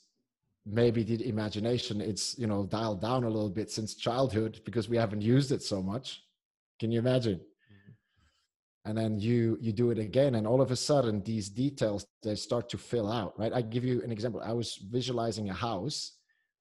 [0.65, 4.97] maybe the imagination it's you know dialed down a little bit since childhood because we
[4.97, 6.23] haven't used it so much.
[6.79, 7.35] Can you imagine?
[7.35, 8.89] Mm-hmm.
[8.89, 12.35] And then you you do it again and all of a sudden these details they
[12.35, 13.53] start to fill out right?
[13.53, 14.41] I give you an example.
[14.43, 16.13] I was visualizing a house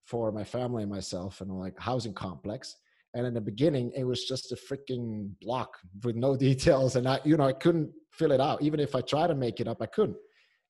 [0.05, 2.77] for my family and myself and like housing complex.
[3.15, 7.21] And in the beginning it was just a freaking block with no details and i
[7.25, 8.63] you know i couldn't fill it out.
[8.63, 10.17] Even if i tried to make it up i couldn't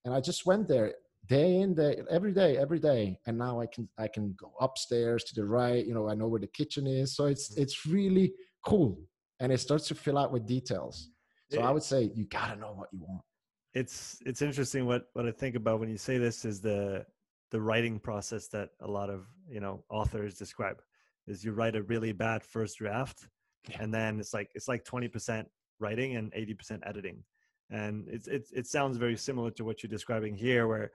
[0.04, 0.94] and i just went there
[1.26, 5.22] day in day every day every day and now i can i can go upstairs
[5.24, 7.62] to the right you know i know where the kitchen is so it's mm-hmm.
[7.62, 8.32] it's really
[8.64, 8.98] cool
[9.40, 11.10] and it starts to fill out with details
[11.52, 13.22] so I would say you got to know what you want.
[13.74, 17.04] It's it's interesting what what I think about when you say this is the
[17.50, 20.80] the writing process that a lot of you know authors describe
[21.26, 23.28] is you write a really bad first draft
[23.68, 23.76] yeah.
[23.80, 25.44] and then it's like it's like 20%
[25.78, 27.22] writing and 80% editing
[27.72, 30.92] and it's, it's it sounds very similar to what you're describing here where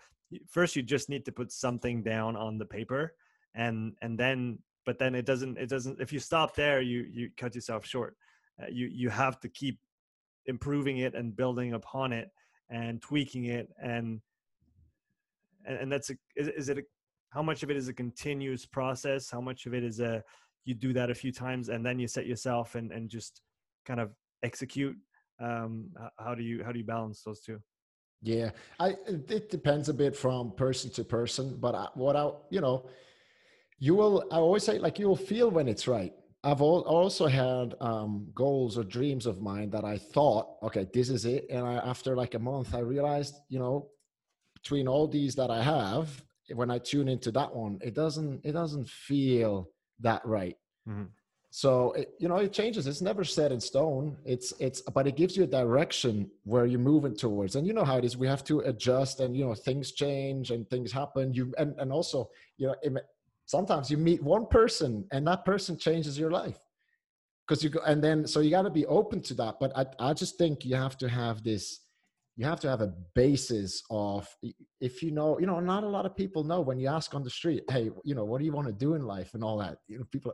[0.48, 3.14] first you just need to put something down on the paper
[3.56, 7.30] and and then but then it doesn't it doesn't if you stop there you you
[7.36, 8.16] cut yourself short.
[8.62, 9.80] Uh, you you have to keep
[10.46, 12.30] improving it and building upon it
[12.70, 14.22] and tweaking it and
[15.66, 16.84] and, and that's a is, is it a,
[17.32, 19.30] how much of it is a continuous process?
[19.30, 20.24] How much of it is a
[20.64, 23.42] you do that a few times and then you set yourself and and just
[23.86, 24.12] kind of
[24.44, 24.96] execute
[25.40, 27.60] um how do you how do you balance those two
[28.22, 32.62] yeah i it depends a bit from person to person but I, what i you
[32.62, 32.90] know
[33.80, 37.76] you will i always say like you will feel when it's right I've also had
[37.82, 41.46] um, goals or dreams of mine that I thought, okay, this is it.
[41.50, 43.90] And I, after like a month, I realized, you know,
[44.54, 46.24] between all these that I have,
[46.54, 49.70] when I tune into that one, it doesn't, it doesn't feel
[50.00, 50.56] that right.
[50.88, 51.06] Mm-hmm.
[51.50, 52.88] So it, you know, it changes.
[52.88, 54.18] It's never set in stone.
[54.26, 57.56] It's it's, but it gives you a direction where you're moving towards.
[57.56, 58.18] And you know how it is.
[58.18, 61.34] We have to adjust, and you know, things change and things happen.
[61.34, 62.94] You and and also, you know, it,
[63.48, 66.60] sometimes you meet one person and that person changes your life
[67.48, 69.86] because you go and then so you got to be open to that but I,
[70.00, 71.80] I just think you have to have this
[72.36, 74.28] you have to have a basis of
[74.80, 77.24] if you know you know not a lot of people know when you ask on
[77.24, 79.58] the street hey you know what do you want to do in life and all
[79.58, 80.34] that you know people.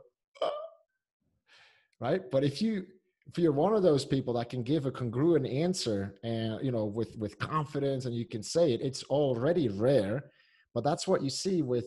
[2.00, 2.22] Right?
[2.30, 2.86] But if you
[3.26, 6.84] if you're one of those people that can give a congruent answer and you know
[6.84, 10.24] with with confidence and you can say it it's already rare.
[10.74, 11.86] But that's what you see with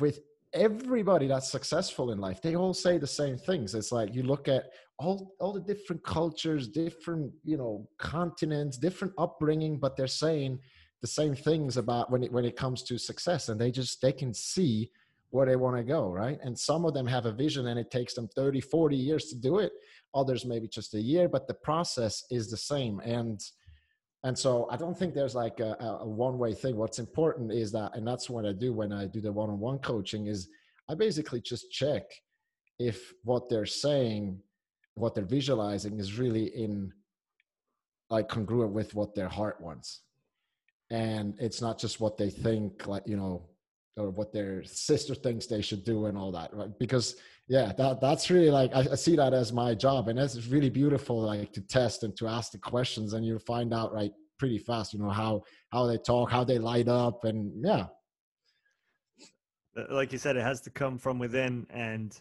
[0.00, 0.20] with
[0.52, 2.40] everybody that's successful in life.
[2.40, 3.74] They all say the same things.
[3.74, 4.64] It's like you look at
[4.98, 10.60] all all the different cultures different you know continents different upbringing but they're saying
[11.04, 13.50] the same things about when it when it comes to success.
[13.50, 14.90] And they just they can see
[15.34, 16.38] where they want to go right?
[16.42, 19.36] And some of them have a vision and it takes them 30 40 years to
[19.36, 19.72] do it.
[20.14, 23.00] Others maybe just a year but the process is the same.
[23.00, 23.40] And
[24.22, 26.76] and so i don't think there's like a, a one way thing.
[26.76, 30.28] What's important is that and that's what i do when i do the one-on-one coaching
[30.28, 30.48] is
[30.88, 32.04] i basically just check
[32.78, 34.40] if what they're saying
[34.94, 36.92] what they're visualizing is really in
[38.10, 40.02] like congruent with what their heart wants.
[40.90, 43.48] And it's not just what they think like you know
[43.96, 47.16] or what their sister thinks they should do and all that right because
[47.48, 50.70] yeah that that's really like I, I, see that as my job and it's really
[50.70, 54.58] beautiful like to test and to ask the questions and you find out right pretty
[54.58, 57.86] fast you know how how they talk how they light up and yeah
[59.76, 62.20] uh, like you said it has to come from within and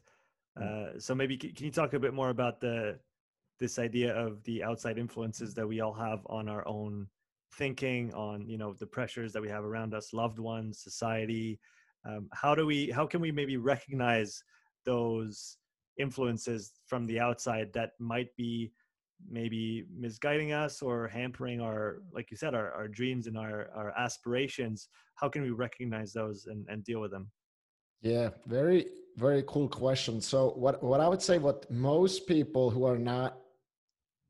[0.59, 0.63] mm.
[0.95, 2.97] uh, so maybe can you talk a bit more about the
[3.59, 7.07] this idea of the outside influences that we all have on our own
[7.57, 11.59] thinking on you know the pressures that we have around us loved ones society
[12.05, 14.43] um, how do we how can we maybe recognize
[14.85, 15.57] those
[15.97, 18.71] influences from the outside that might be
[19.29, 23.93] maybe misguiding us or hampering our like you said our, our dreams and our, our
[23.97, 24.89] aspirations?
[25.15, 27.31] How can we recognize those and, and deal with them?
[28.01, 30.19] Yeah very very cool question.
[30.19, 33.37] So what what i would say what most people who are not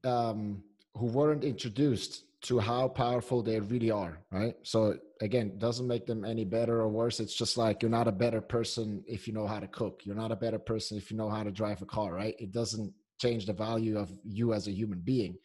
[0.03, 0.63] um
[0.95, 4.56] who weren't introduced to how powerful they really are right?
[4.63, 7.19] So again doesn't make them any better or worse.
[7.19, 10.01] It's just like you're not a better person if you know how to cook.
[10.03, 12.36] You're not a better person if you know how to drive a car right?
[12.39, 15.38] It doesn't change the value of you as a human being.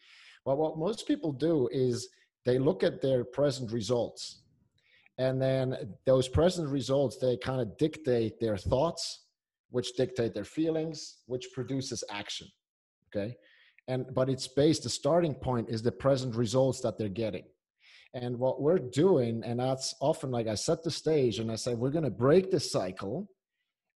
[0.45, 2.09] But what most people do is
[2.45, 4.41] they look at their present results
[5.17, 9.25] and then those present results they kind of dictate their thoughts
[9.69, 12.47] which dictate their feelings which produces action
[13.07, 13.35] okay
[13.89, 17.43] and but it's based the starting point is the present results that they're getting.
[18.13, 21.75] And what we're doing and that's often like i set the stage and i say
[21.75, 23.27] we're going to break this cycle.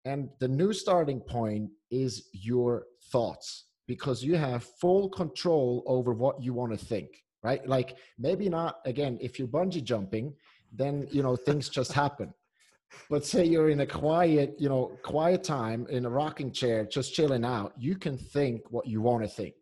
[0.04, 6.42] And the new starting point is your thoughts because you have full control over what
[6.42, 7.08] you want to think
[7.42, 7.66] right?
[7.66, 10.34] Like maybe not again if you're bungee jumping
[10.72, 12.32] then you know things just happen.
[13.08, 17.14] But say you're in a quiet you know quiet time in a rocking chair just
[17.14, 19.54] chilling out you can think what you want to think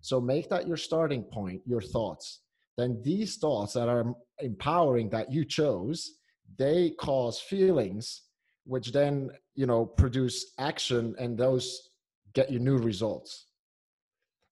[0.00, 2.40] so make that your starting point, your thoughts.
[2.76, 6.18] Then these thoughts that are empowering that you chose,
[6.56, 8.22] they cause feelings,
[8.64, 11.90] which then, you know, produce action and those
[12.34, 13.46] get you new results.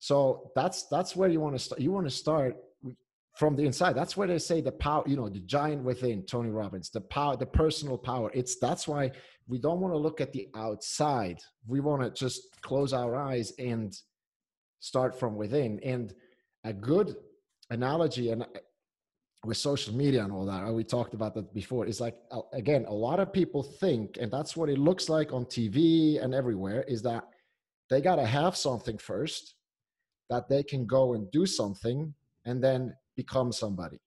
[0.01, 1.81] So that's that's where you want to start.
[1.81, 2.57] You want to start
[3.37, 3.95] from the inside.
[3.95, 7.37] That's where they say the power, you know, the giant within, Tony Robbins, the power,
[7.37, 8.31] the personal power.
[8.35, 9.11] It's that's why
[9.47, 11.39] we don't want to look at the outside.
[11.67, 13.95] We want to just close our eyes and
[14.81, 15.81] start from within.
[15.81, 16.15] And
[16.65, 17.17] a good
[17.71, 18.47] analogy, and
[19.45, 22.85] with social media and all that, we talked about that before, is like, uh, again,
[22.89, 26.83] a lot of people think, and that's what it looks like on TV and everywhere,
[26.89, 27.25] is that
[27.89, 29.55] they got to have something first
[30.29, 32.13] that they can go and do something
[32.45, 34.01] and then become somebody.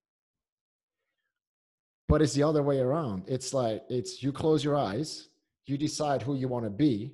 [2.10, 3.24] But it's the other way around.
[3.28, 5.30] It's like, it's you close your eyes,
[5.66, 7.14] you decide who you want to be,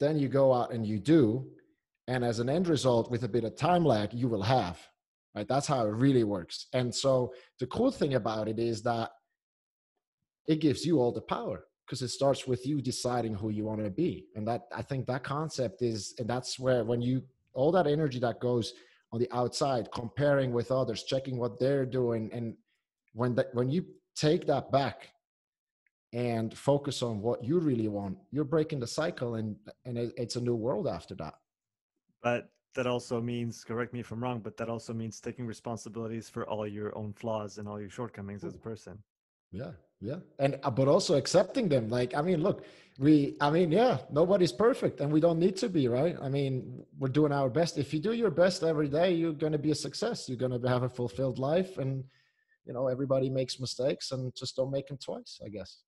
[0.00, 1.46] then you go out and you do,
[2.10, 4.78] and as an end result with a bit of time lag you will have
[5.34, 5.48] right?
[5.48, 6.66] That's how it really works.
[6.72, 9.10] And so the cool thing about it is that
[10.46, 13.82] it gives you all the power because it starts with you deciding who you want
[13.84, 14.26] to be.
[14.34, 18.18] And that i think that concept is and that's where when you all that energy
[18.20, 18.74] that goes
[19.12, 22.56] on the outside comparing with others checking what they're doing and
[23.12, 25.10] when that when you take that back
[26.12, 30.40] and focus on what you really want you're breaking the cycle and and it's a
[30.40, 31.34] new world after that
[32.22, 36.28] but that also means correct me if i'm wrong but that also means taking responsibilities
[36.28, 38.98] for all your own flaws and all your shortcomings as a person.
[39.52, 42.64] Yeah yeah and uh, but also accepting them like i mean look
[42.98, 46.16] we i mean yeah nobody's perfect and we don't need to be right?
[46.22, 47.76] I mean we're doing our best.
[47.78, 50.28] If you do your best every day you're going to be a success.
[50.28, 52.04] You're going to have a fulfilled life and
[52.64, 55.82] you know everybody makes mistakes and just don't make them twice i guess.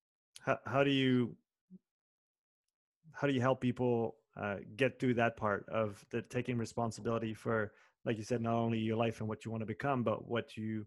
[0.45, 1.37] How, how do you
[3.13, 7.73] how do you help people uh, get through that part of the taking responsibility for
[8.05, 10.57] like you said not only your life and what you want to become but what
[10.57, 10.87] you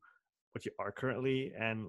[0.54, 1.88] what you are currently and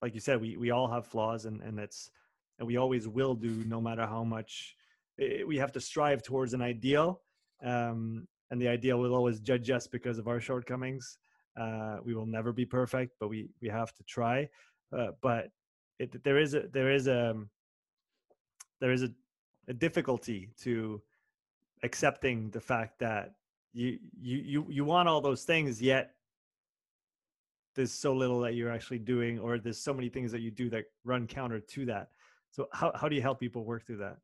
[0.00, 2.10] like you said we we all have flaws and and it's
[2.58, 4.76] and we always will do no matter how much
[5.18, 7.20] it, eh, we have to strive towards an ideal
[7.64, 11.18] um, and the idea will always judge us because of our shortcomings.
[11.58, 14.48] Uh, we will never be perfect, but we we have to try.
[14.96, 15.48] Uh, but
[15.98, 17.34] it, there is a there is a
[18.80, 19.10] there is a,
[19.68, 21.00] a difficulty to
[21.82, 23.34] accepting the fact that
[23.72, 26.14] you you you you want all those things yet
[27.74, 30.68] there's so little that you're actually doing or there's so many things that you do
[30.70, 32.10] that run counter to that.
[32.50, 34.18] So how, how do you help people work through that?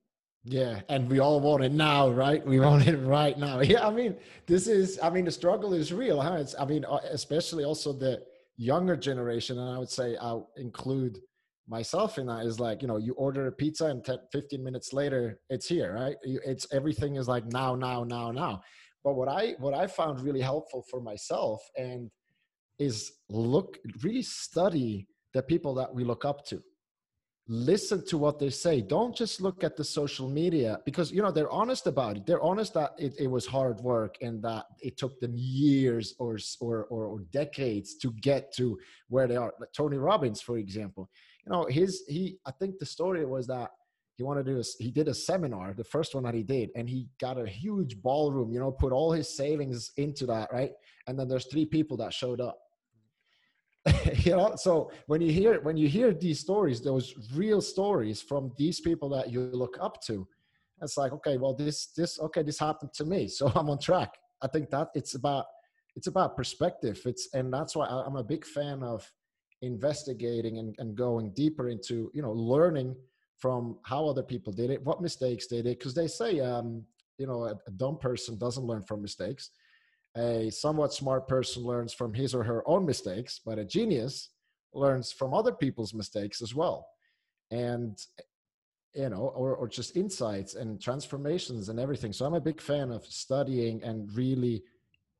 [0.45, 2.45] Yeah and we all want it now right?
[2.47, 3.61] We want it right now.
[3.75, 4.17] Yeah i mean
[4.47, 6.37] this is i mean the struggle is real huh?
[6.39, 8.23] It's i mean uh, especially also the
[8.57, 11.21] younger generation and i would say i'll include
[11.69, 14.93] myself in that is like you know you order a pizza and 10, 15 minutes
[14.93, 16.17] later it's here right?
[16.23, 18.63] It's everything is like now now now now.
[19.05, 22.11] But what i what i found really helpful for myself and
[22.79, 26.63] is look really study the people that we look up to.
[27.51, 28.83] Listen to what they say.
[28.83, 32.27] Don't just look at the social media because you know they're honest about it.
[32.27, 36.37] They're honest that it, it was hard work and that it took them years or,
[36.61, 39.55] or or decades to get to where they are.
[39.59, 41.09] Like tony robbins for example
[41.49, 43.71] you know his he i think the story was that
[44.17, 46.71] he wanted to do a, he did a seminar the first one that he did
[46.75, 50.73] and he got a huge ballroom you know put all his savings into that right?
[51.07, 52.59] And then there's three people that showed up.
[54.25, 58.53] You know so when you hear when you hear these stories those real stories from
[58.59, 60.27] these people that you look up to
[60.83, 64.13] it's like okay well this this okay this happened to me so i'm on track.
[64.43, 65.47] I think that it's about
[65.97, 67.01] it's about perspective.
[67.07, 69.11] It's and that's why i'm a big fan of
[69.63, 72.95] investigating and, and going deeper into you know learning
[73.39, 76.85] from how other people did it what mistakes they did because they say um
[77.19, 79.51] you know a, a dumb person doesn't learn from mistakes
[80.17, 84.31] a somewhat smart person learns from his or her own mistakes, but a genius
[84.73, 86.87] learns from other people's mistakes as well.
[87.51, 87.99] And
[88.95, 92.13] you know, or, or just insights and transformations and everything.
[92.13, 94.63] So I'm a big fan of studying and really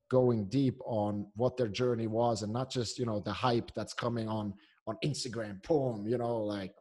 [0.09, 3.93] going deep on what their journey was and not just, you know, the hype that's
[3.93, 4.55] coming on
[4.87, 6.75] on Instagram, boom, you know, like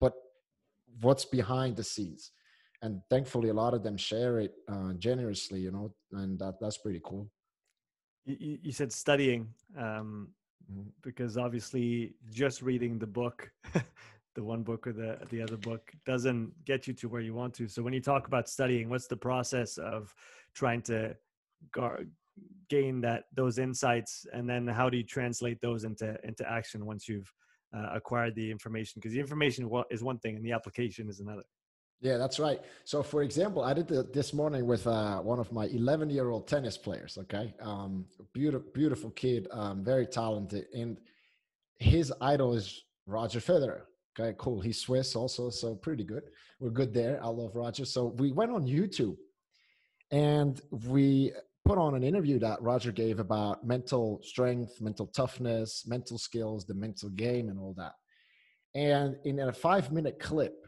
[0.00, 0.14] but
[1.00, 2.32] what's behind the scenes.
[2.82, 6.78] And thankfully a lot of them share it uh, generously you know and that that's
[6.78, 7.30] pretty cool.
[8.24, 9.48] You, you said studying
[9.78, 10.28] um,
[10.70, 10.88] mm-hmm.
[11.02, 13.50] because obviously just reading the book
[14.34, 17.54] the one book or the the other book doesn't get you to where you want
[17.54, 17.68] to.
[17.68, 20.14] So when you talk about studying what's the process of
[20.54, 21.16] trying to
[21.72, 22.00] gar-
[22.68, 27.08] gain that those insights and then how do you translate those into into action once
[27.08, 27.30] you've
[27.76, 31.42] uh, acquired the information because the information is one thing and the application is another
[32.02, 32.60] yeah, that's right.
[32.84, 36.48] So, for example, I did this morning with uh, one of my 11 year old
[36.48, 37.18] tennis players.
[37.18, 40.98] Okay, um, beautiful, beautiful kid, um, very talented, and
[41.78, 43.82] his idol is Roger Federer.
[44.18, 44.60] Okay, cool.
[44.60, 46.22] He's Swiss also, so pretty good.
[46.58, 47.22] We're good there.
[47.22, 47.84] I love Roger.
[47.84, 49.16] So we went on YouTube,
[50.10, 51.32] and we
[51.64, 56.74] put on an interview that Roger gave about mental strength, mental toughness, mental skills, the
[56.74, 57.92] mental game, and all that.
[58.74, 60.66] And in a five minute clip,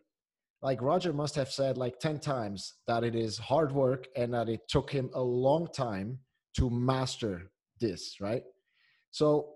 [0.63, 4.49] like Roger must have said like 10 times that it is hard work and that
[4.49, 6.19] it took him a long time
[6.57, 8.45] to master this, right?
[9.11, 9.55] So,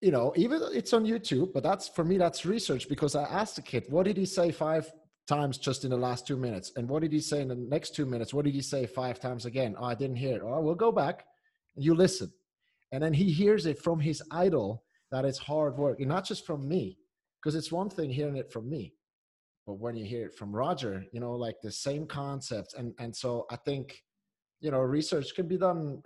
[0.00, 3.56] you know, even it's on YouTube, but that's for me, that's research because I asked
[3.56, 4.90] the kid, what did he say five
[5.26, 6.72] times just in the last two minutes?
[6.76, 8.34] And what did he say in the next two minutes?
[8.34, 9.74] What did he say five times again?
[9.78, 10.42] Oh, I didn't hear it.
[10.44, 11.24] Oh, we'll go back
[11.76, 12.32] you listen.
[12.92, 16.46] And then he hears it from his idol that it's hard work, and not just
[16.46, 16.98] from me,
[17.44, 18.94] because it's one thing hearing it from me
[19.66, 22.74] but when you hear it from roger you know like the same concept.
[22.74, 24.02] and and so i think
[24.60, 26.02] you know research can be done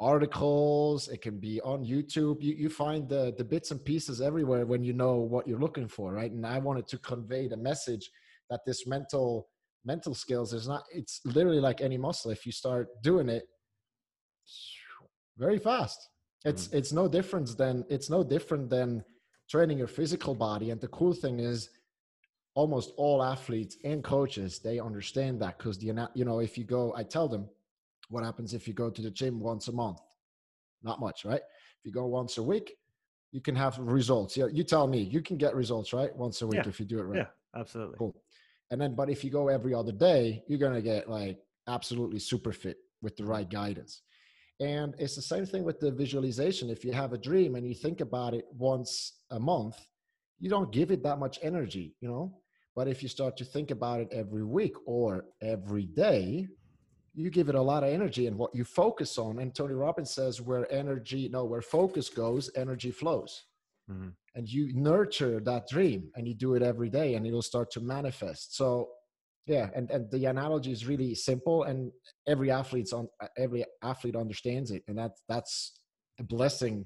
[0.00, 4.66] articles it can be on youtube you, you find the the bits and pieces everywhere
[4.66, 8.10] when you know what you're looking for right and i wanted to convey the message
[8.52, 9.48] that this mental
[9.84, 12.30] mental skills is not it's literally like any muscle.
[12.30, 13.44] If you start doing it
[15.38, 16.08] very fast.
[16.44, 16.74] It's mm.
[16.74, 19.04] it's no difference than it's no different than
[19.50, 20.70] training your physical body.
[20.70, 21.70] And the cool thing is
[22.54, 26.92] almost all athletes and coaches they understand that because the you know if you go
[26.94, 27.48] i tell them
[28.10, 30.00] what happens if you go to the gym once a month.
[30.82, 31.40] Not much right?
[31.78, 32.74] If you go once a week
[33.30, 34.36] you can have results.
[34.36, 36.68] Yeah you tell me you can get results right once a week yeah.
[36.68, 37.18] if you do it right.
[37.20, 37.96] Yeah absolutely.
[37.98, 38.14] Cool
[38.72, 42.18] and then but if you go every other day you're going to get like absolutely
[42.18, 44.02] super fit with the right guidance
[44.58, 47.74] and it's the same thing with the visualization if you have a dream and you
[47.74, 49.76] think about it once a month
[50.40, 52.34] you don't give it that much energy you know
[52.74, 56.48] but if you start to think about it every week or every day,
[57.14, 59.38] you give it a lot of energy and what you focus on.
[59.38, 63.44] And Tony Robbins says, where energy, no, where focus goes, energy flows.
[63.90, 64.08] Mm-hmm.
[64.34, 67.80] And you nurture that dream and you do it every day and it'll start to
[67.80, 68.56] manifest.
[68.56, 68.88] So
[69.46, 71.90] yeah and, and the analogy is really simple and
[72.26, 75.72] every athlete's on every athlete understands it and that's that's
[76.20, 76.84] a blessing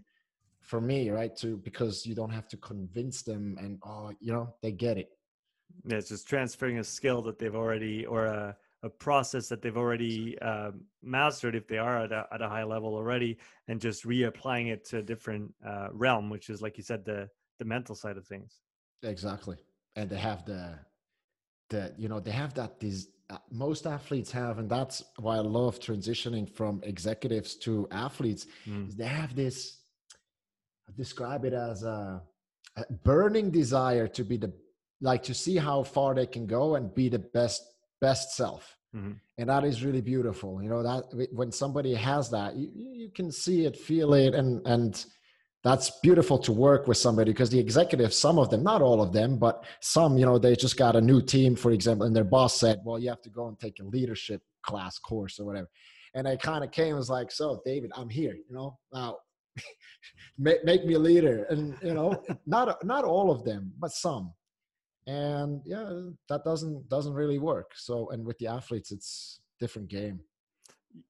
[0.62, 4.54] for me right to because you don't have to convince them and oh you know
[4.62, 5.10] they get it
[5.84, 9.76] yeah it's just transferring a skill that they've already or a, a process that they've
[9.76, 10.70] already uh,
[11.02, 13.36] mastered if they are at a, at a high level already
[13.68, 17.28] and just reapplying it to a different uh, realm which is like you said the
[17.58, 18.60] the mental side of things
[19.02, 19.56] exactly
[19.96, 20.74] and they have the
[21.70, 25.40] that you know they have that these uh, most athletes have and that's why i
[25.40, 28.94] love transitioning from executives to athletes mm.
[28.96, 29.80] they have this
[30.88, 32.22] I describe it as a,
[32.76, 34.52] a, burning desire to be the
[35.00, 37.62] like to see how far they can go and be the best
[38.00, 39.12] best self mm-hmm.
[39.38, 43.30] and that is really beautiful you know that when somebody has that you, you can
[43.30, 45.06] see it feel it and and
[45.66, 49.12] that's beautiful to work with somebody because the executives, some of them, not all of
[49.12, 52.22] them, but some, you know, they just got a new team, for example, and their
[52.22, 55.68] boss said, well, you have to go and take a leadership class course or whatever.
[56.14, 59.16] And I kind of came was like, so David, I'm here, you know, now
[60.38, 61.46] make, make me a leader.
[61.50, 64.32] And, you know, not, not all of them, but some.
[65.08, 65.90] And yeah,
[66.28, 67.72] that doesn't, doesn't really work.
[67.74, 70.20] So, and with the athletes, it's different game.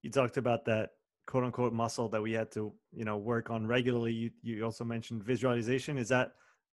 [0.01, 0.89] You talked about that
[1.27, 4.13] quote unquote muscle that we had to you know work on regularly.
[4.13, 5.97] You, you also mentioned visualization.
[5.97, 6.31] Is that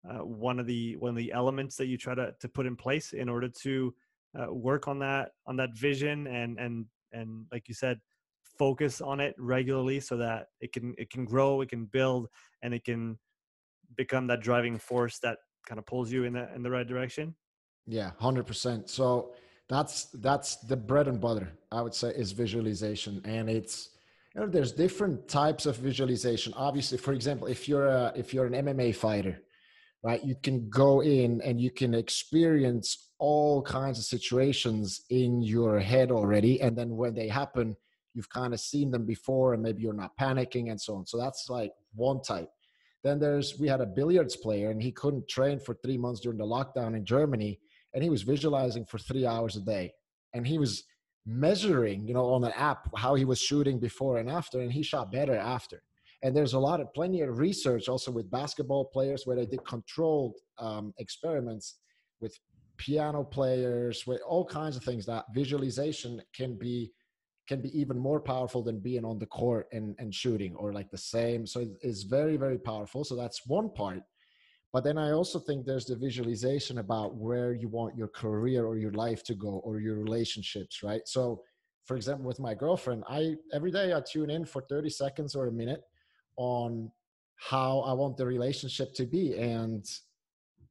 [0.07, 2.75] uh, one of the one of the elements that you try to, to put in
[2.75, 3.93] place in order to
[4.39, 7.99] uh, work on that on that vision and and and like you said
[8.57, 12.27] focus on it regularly so that it can it can grow it can build
[12.61, 13.17] and it can
[13.95, 15.37] become that driving force that
[15.67, 17.35] kind of pulls you in the in the right direction?
[17.87, 19.33] Yeah 100% so
[19.69, 23.21] that's that's the bread and butter i would say is visualization.
[23.23, 23.91] And it's
[24.33, 26.53] you know, there's different types of visualization.
[26.55, 29.41] Obviously, for example, if you're a, if you're an MMA fighter,
[30.03, 35.79] right, you can go in and you can experience all kinds of situations in your
[35.79, 37.75] head already, and then when they happen,
[38.13, 41.05] you've kind of seen them before, and maybe you're not panicking and so on.
[41.05, 42.49] So that's like one type.
[43.03, 46.37] Then there's we had a billiards player, and he couldn't train for three months during
[46.37, 47.59] the lockdown in Germany,
[47.93, 49.93] and he was visualizing for three hours a day,
[50.33, 50.83] and he was
[51.25, 54.83] measuring, you know, on an app how he was shooting before and after, and he
[54.83, 55.81] shot better after.
[56.23, 59.65] And there's a lot of plenty of research also with basketball players where they did
[59.65, 61.79] controlled um, experiments
[62.19, 62.37] with
[62.77, 66.91] piano players, with all kinds of things that visualization can be
[67.47, 70.89] can be even more powerful than being on the court and, and shooting or like
[70.89, 71.45] the same.
[71.45, 73.03] So it's very, very powerful.
[73.03, 74.03] So that's one part.
[74.73, 78.77] But then I also think there's the visualization about where you want your career or
[78.77, 81.01] your life to go or your relationships, right?
[81.05, 81.43] So,
[81.85, 85.47] for example, with my girlfriend, I every day I tune in for 30 seconds or
[85.47, 85.83] a minute
[86.37, 86.89] on
[87.35, 89.35] how I want the relationship to be.
[89.37, 89.85] And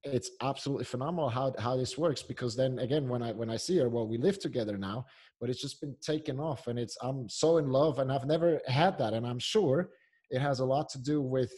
[0.05, 3.77] it's absolutely phenomenal how, how this works because then again when I when I see
[3.79, 5.05] her, well, we live together now,
[5.41, 8.61] but it's just been taken off and it's I'm so in love and I've never
[8.67, 9.13] had that.
[9.13, 9.91] And I'm sure
[10.31, 11.53] it has a lot to do with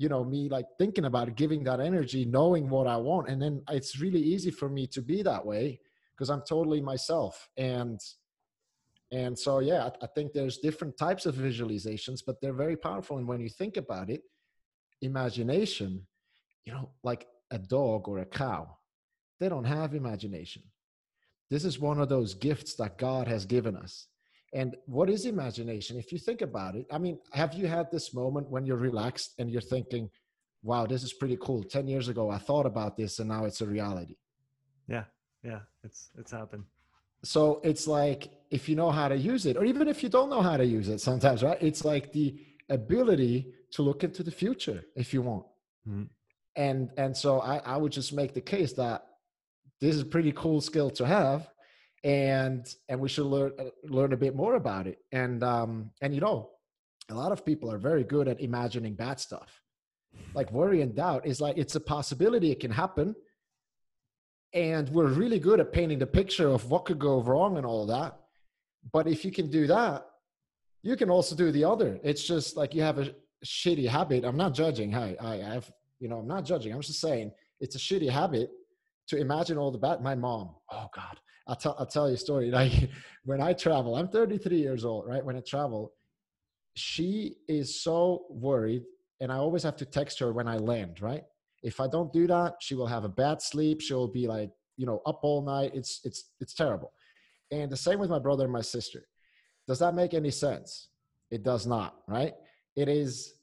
[0.00, 3.28] you know me like thinking about giving that energy knowing what i want.
[3.28, 5.78] And then it's really easy for me to be that way
[6.12, 7.48] because i'm totally myself.
[7.58, 8.00] And
[9.12, 13.18] and so yeah I, I think there's different types of visualizations but they're very powerful.
[13.18, 14.22] And when you think about it
[15.02, 16.06] imagination
[16.64, 18.76] you know like a dog or a cow
[19.38, 20.62] they don't have imagination.
[21.50, 24.06] This is one of those gifts that god has given us
[24.52, 25.96] and what is imagination?
[25.96, 29.34] If you think about it, I mean, have you had this moment when you're relaxed
[29.38, 30.10] and you're thinking,
[30.62, 31.62] wow, this is pretty cool.
[31.62, 34.16] 10 years ago, I thought about this and now it's a reality.
[34.88, 35.04] Yeah.
[35.44, 35.60] Yeah.
[35.84, 36.64] It's, it's happened.
[37.22, 40.30] So it's like, if you know how to use it, or even if you don't
[40.30, 41.58] know how to use it sometimes, right?
[41.60, 42.36] It's like the
[42.68, 45.44] ability to look into the future if you want.
[45.88, 46.04] Mm-hmm.
[46.56, 49.06] And, and so I, I would just make the case that
[49.80, 51.48] this is a pretty cool skill to have
[52.04, 54.98] and and we should learn uh, learn a bit more about it.
[55.12, 56.50] And um and you know
[57.10, 59.62] a lot of people are very good at imagining bad stuff.
[60.34, 63.14] Like worry and doubt is like it's a possibility it can happen.
[64.52, 67.86] And we're really good at painting the picture of what could go wrong and all
[67.86, 68.18] that.
[68.92, 70.06] But if you can do that
[70.82, 71.98] you can also do the other.
[72.02, 74.24] It's just like you have a shitty habit.
[74.24, 74.92] I'm not judging.
[74.92, 76.72] Hi i have you know i'm not judging.
[76.72, 78.50] I'm just saying it's a shitty habit
[79.10, 81.18] to imagine all the bad my mom oh god
[81.50, 82.50] I'll tell I'll tell you a story.
[82.60, 82.90] Like
[83.24, 85.24] when I travel, I'm 33 years old, right?
[85.24, 85.92] When I travel,
[86.74, 88.84] she is so worried,
[89.20, 91.24] and I always have to text her when I land, right?
[91.62, 93.80] If I don't do that, she will have a bad sleep.
[93.80, 95.72] She'll be like, you know, up all night.
[95.74, 96.92] It's it's it's terrible.
[97.50, 99.08] And the same with my brother and my sister.
[99.66, 100.88] Does that make any sense?
[101.30, 102.34] It does not, right?
[102.76, 103.34] It is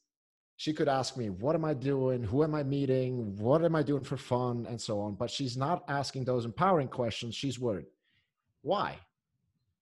[0.57, 2.23] she could ask me, What am I doing?
[2.23, 3.37] Who am I meeting?
[3.37, 4.65] What am I doing for fun?
[4.67, 5.13] And so on.
[5.13, 7.35] But she's not asking those empowering questions.
[7.35, 7.85] She's worried.
[8.63, 8.97] Why?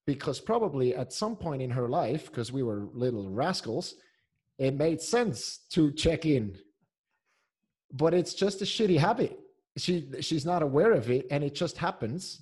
[0.05, 3.95] Because probably at some point in her life, because we were little rascals,
[4.59, 6.57] it made sense to check in.
[7.93, 9.39] But it's just a shitty habit.
[9.78, 12.41] She she's not aware of it, and it just happens.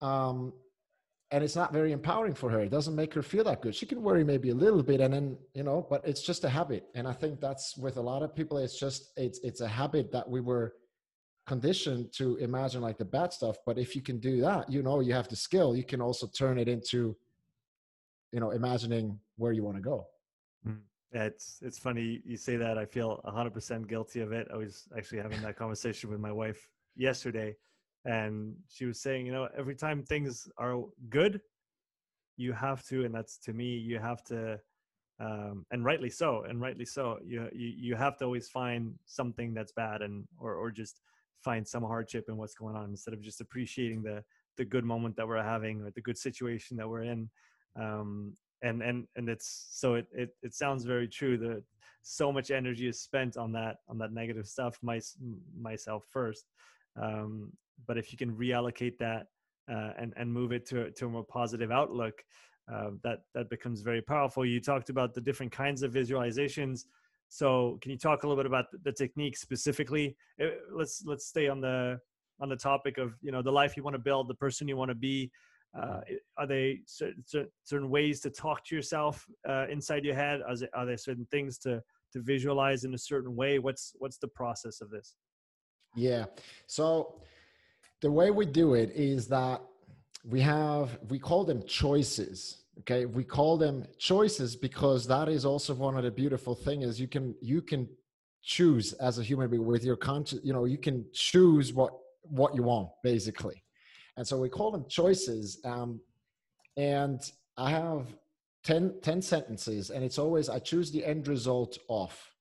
[0.00, 0.52] Um,
[1.30, 2.60] and it's not very empowering for her.
[2.60, 3.74] It doesn't make her feel that good.
[3.74, 6.48] She can worry maybe a little bit, and then you know, but it's just a
[6.48, 6.86] habit.
[6.94, 8.56] And I think that's with a lot of people.
[8.58, 10.74] It's just it's it's a habit that we were
[11.46, 13.56] conditioned to imagine like the bad stuff.
[13.66, 15.76] But if you can do that, you know, you have the skill.
[15.76, 17.16] You can also turn it into,
[18.32, 20.06] you know, imagining where you want to go.
[20.66, 20.80] Mm.
[21.12, 22.78] It's it's funny you say that.
[22.78, 24.48] I feel 100% guilty of it.
[24.52, 27.54] I was actually having that conversation with my wife yesterday
[28.04, 31.40] and she was saying you know every time things are good
[32.36, 34.58] you have to and that's to me you have to
[35.20, 39.52] um, and rightly so and rightly so you, you you have to always find something
[39.52, 41.00] that's bad and or or just
[41.42, 44.22] find some hardship in what's going on instead of just appreciating the
[44.56, 47.28] the good moment that we're having or the good situation that we're in
[47.80, 48.32] um,
[48.62, 51.62] and and and it's so it, it it sounds very true that
[52.02, 55.00] so much energy is spent on that on that negative stuff my,
[55.60, 56.46] myself first
[57.00, 57.52] um,
[57.86, 59.26] but if you can reallocate that
[59.70, 62.22] uh, and and move it to to a more positive outlook,
[62.72, 64.44] uh, that that becomes very powerful.
[64.44, 66.84] You talked about the different kinds of visualizations.
[67.28, 70.16] So can you talk a little bit about the technique specifically?
[70.42, 72.00] Uh, let's let's stay on the
[72.40, 74.76] on the topic of you know the life you want to build, the person you
[74.76, 75.30] want to be.
[75.78, 76.00] Uh,
[76.38, 77.22] are they certain,
[77.62, 80.40] certain ways to talk to yourself uh, inside your head?
[80.48, 83.58] Are there, are there certain things to to visualize in a certain way?
[83.58, 85.14] What's what's the process of this?
[85.94, 86.26] Yeah.
[86.66, 87.20] So
[88.00, 89.60] the way we do it is that
[90.24, 93.06] we have we call them choices okay?
[93.06, 97.08] We call them choices because that is also one of the beautiful things is you
[97.08, 97.88] can you can
[98.42, 101.92] choose as a human being with your conscious you know you can choose what
[102.22, 103.62] what you want basically.
[104.16, 106.00] And so we call them choices um,
[106.76, 107.20] and
[107.56, 108.14] i have
[108.64, 112.32] 10, 10 sentences and it's always i choose the end result off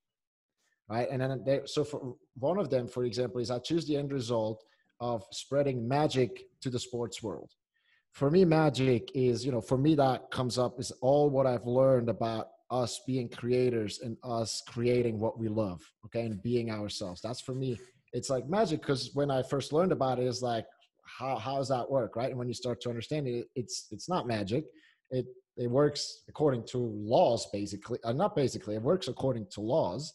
[0.89, 1.08] right?
[1.12, 4.12] And then they, so for one of them for example is i choose the end
[4.12, 4.64] result
[5.00, 7.52] of spreading magic to the sports world.
[8.12, 11.66] For me, magic is, you know, for me, that comes up is all what I've
[11.66, 17.22] learned about us being creators and us creating what we love, okay, and being ourselves.
[17.22, 17.80] That's for me,
[18.14, 20.66] it's like magic because when I first learned about it, it's like,
[21.06, 22.30] how, how does that work, right?
[22.30, 24.66] And when you start to understand it, it's it's not magic.
[25.10, 25.26] It
[25.56, 28.00] it works according to laws, basically.
[28.04, 30.14] Uh, not basically, it works according to laws.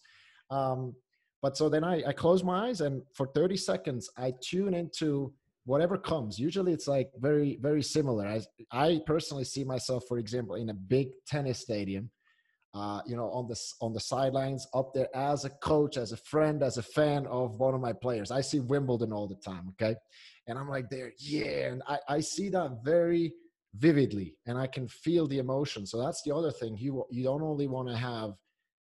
[0.50, 0.94] Um,
[1.42, 5.34] but so then I, I close my eyes and for 30 seconds, I tune into
[5.64, 6.38] whatever comes.
[6.38, 8.26] Usually it's like very, very similar.
[8.26, 8.40] I,
[8.70, 12.10] I personally see myself, for example, in a big tennis stadium,
[12.74, 16.16] uh, you know, on the, on the sidelines up there as a coach, as a
[16.16, 18.30] friend, as a fan of one of my players.
[18.30, 19.68] I see Wimbledon all the time.
[19.70, 19.96] Okay.
[20.46, 21.70] And I'm like there, yeah.
[21.70, 23.32] And I, I see that very
[23.74, 25.86] vividly and I can feel the emotion.
[25.86, 26.76] So that's the other thing.
[26.76, 28.34] You, you don't only want to have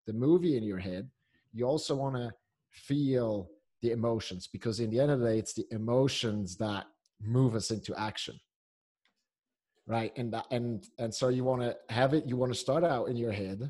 [0.06, 1.10] the movie in your head,
[1.54, 2.32] you also want to
[2.72, 3.50] feel
[3.82, 6.86] the emotions because in the end of the day it's the emotions that
[7.22, 8.36] move us into action
[9.88, 10.12] right?
[10.18, 13.18] And and and so you want to have it you want to start out in
[13.18, 13.70] your head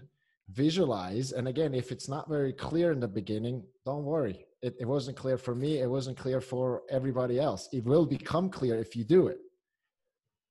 [0.49, 4.45] visualize and again if it's not very clear in the beginning don't worry.
[4.61, 7.67] It, it wasn't clear for me it wasn't clear for everybody else.
[7.73, 9.39] It will become clear if you do it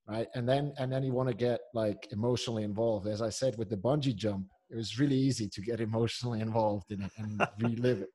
[0.08, 0.28] right?
[0.34, 3.06] And then and then you want to get like emotionally involved.
[3.06, 6.90] As i said with the bungee jump it was really easy to get emotionally involved
[6.90, 8.10] in it and relive it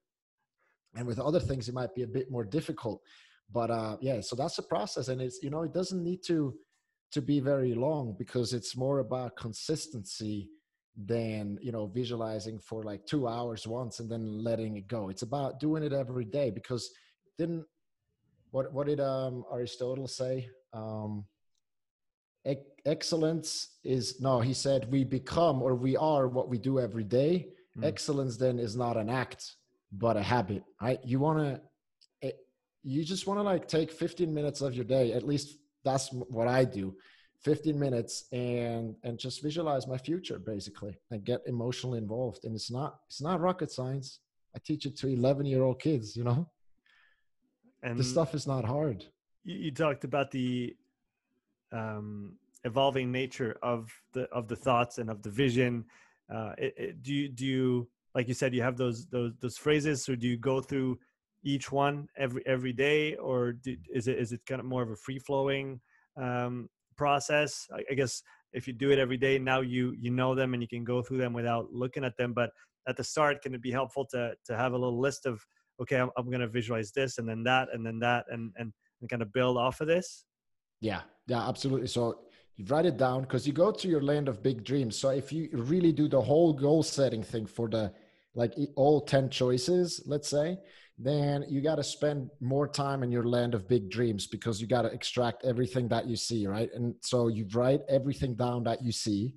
[0.96, 3.02] and with other things it might be a bit more difficult
[3.52, 6.54] but uh yeah so that's the process and it's you know it doesn't need to
[7.12, 10.50] to be very long because it's more about consistency
[10.98, 15.10] than you know visualizing for like two hours once and then letting it go.
[15.10, 16.90] It's about doing it every day because
[17.38, 17.66] didn't
[18.52, 20.50] what what did um aristotle say?
[20.74, 21.26] Um
[22.86, 27.48] excellence is no he said we become or we are what we do every day.
[27.78, 27.86] Mm.
[27.86, 29.56] excellence then is not an act
[29.98, 30.64] but a habit.
[30.82, 31.62] Right you want to
[32.28, 32.32] eh,
[32.84, 36.48] you just want to like take 15 minutes of your day at least that's what
[36.48, 36.96] i do
[37.46, 42.44] 15 minutes and and just visualize my future basically and get emotionally involved.
[42.44, 44.20] And it's not it's not rocket science.
[44.56, 46.50] I teach it to 11 year old kids you know?
[47.84, 49.06] And the stuff is not hard.
[49.44, 50.76] You, you talked about the
[51.72, 52.34] um
[52.64, 55.86] evolving nature of the of the thoughts and of the vision.
[56.34, 59.58] Uh it, it, do you do you like you said you have those those those
[59.58, 60.04] phrases.
[60.04, 60.98] So do you go through
[61.44, 64.90] each one every every day or do, is it is it kind of more of
[64.90, 65.80] a free flowing
[66.20, 67.68] um, process?
[67.72, 70.64] I, I, guess if you do it every day now you you know them and
[70.64, 72.34] you can go through them without looking at them.
[72.34, 72.52] But
[72.88, 75.42] at the start can it be helpful to to have a little list of
[75.82, 78.72] okay i'm, I'm going to visualize this and then that and then that and and,
[79.02, 80.24] and kind of build off of this?
[80.80, 81.88] Yeah, yeah, absolutely.
[81.88, 82.20] So
[82.56, 84.98] you write it down because you go to your land of big dreams.
[84.98, 87.92] So if you really do the whole goal setting thing for the
[88.36, 90.58] like all 10 choices, let's say,
[90.98, 94.68] then you got to spend more time in your land of big dreams because you
[94.68, 96.70] got to extract everything that you see, right?
[96.74, 99.34] And so you write everything down that you see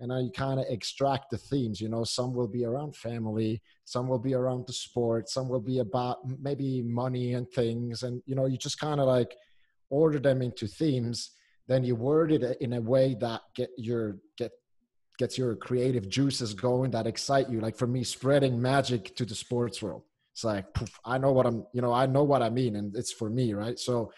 [0.00, 3.62] and then you kind of extract the themes you know some will be around family
[3.84, 8.22] some will be around the sport some will be about maybe money and things and
[8.26, 9.36] you know you just kind of like
[9.90, 11.32] order them into themes
[11.68, 14.50] then you word it in a way that get your get
[15.20, 19.34] gets your creative juices going that excite you like for me spreading magic to the
[19.34, 20.02] sports world.
[20.32, 22.96] It's like poof, i know what i'm you know i know what i mean and
[22.96, 23.78] it's for me right?
[23.78, 24.10] So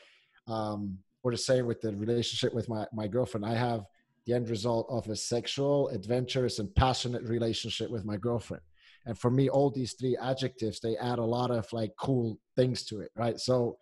[0.47, 0.81] um
[1.23, 3.45] we're the same with the relationship with my my girlfriend.
[3.45, 3.81] I have
[4.27, 8.63] the end result of a sexual adventurous and passionate relationship with my girlfriend.
[9.07, 12.85] And for me all these three adjectives they add a lot of like cool things
[12.89, 13.39] to it right?
[13.49, 13.77] So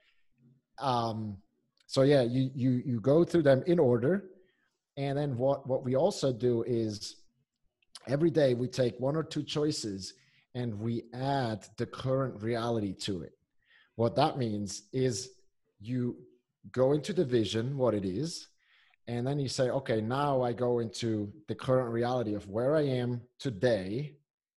[0.93, 1.37] um
[1.95, 4.15] so yeah you you you go through them in order
[5.01, 7.17] and then what what we also do is
[8.07, 10.13] every day we take one or two choices
[10.55, 13.33] and we add the current reality to it.
[13.97, 15.31] What that means is
[15.81, 16.17] you
[16.71, 18.49] go into the vision what it is
[19.09, 22.83] and then you say okay now i go into the current reality of where i
[22.83, 24.15] am today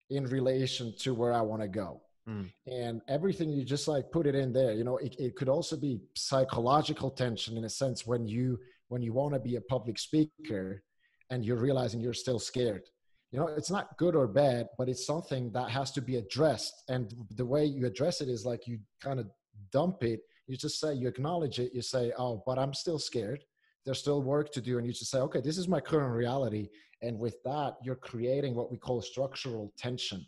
[0.09, 2.01] in relation to where i want to go.
[2.27, 2.51] Mm.
[2.67, 4.73] and everything you just like put it in there.
[4.73, 8.59] You know it, it could also be psychological tension in a sense when you
[8.91, 10.83] when you want to be a public speaker
[11.31, 12.83] and you're realizing you're still scared.
[13.31, 16.83] You know it's not good or bad but it's something that has to be addressed.
[16.89, 19.27] And the way you address it is like you kind of
[19.73, 20.21] dump it.
[20.49, 21.73] You just say you acknowledge it.
[21.73, 23.45] You say oh but i'm still scared.
[23.87, 24.79] There's still work to do.
[24.79, 26.69] And you just say okay this is my current reality.
[27.01, 30.27] And with that you're creating what we call structural tension.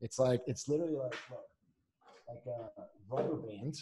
[0.00, 1.14] It's like it's literally like
[2.28, 3.76] like a rubber band.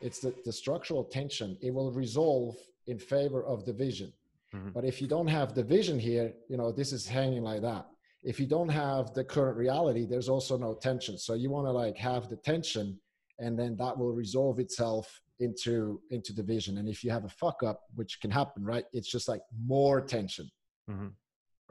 [0.00, 1.58] It's the, the structural tension.
[1.60, 2.54] It will resolve
[2.90, 4.12] in favor of the vision.
[4.54, 4.70] Mm-hmm.
[4.70, 7.86] but if you don't have the vision here you know this is hanging like that.
[8.24, 11.16] If you don't have the current reality there's also no tension.
[11.18, 12.98] So you want to like have the tension
[13.38, 16.78] and then that will resolve itself into into the vision.
[16.78, 19.42] And if you have a fuck up which can happen right it's just like
[19.74, 20.50] more tension.
[20.90, 21.10] Mm-hmm.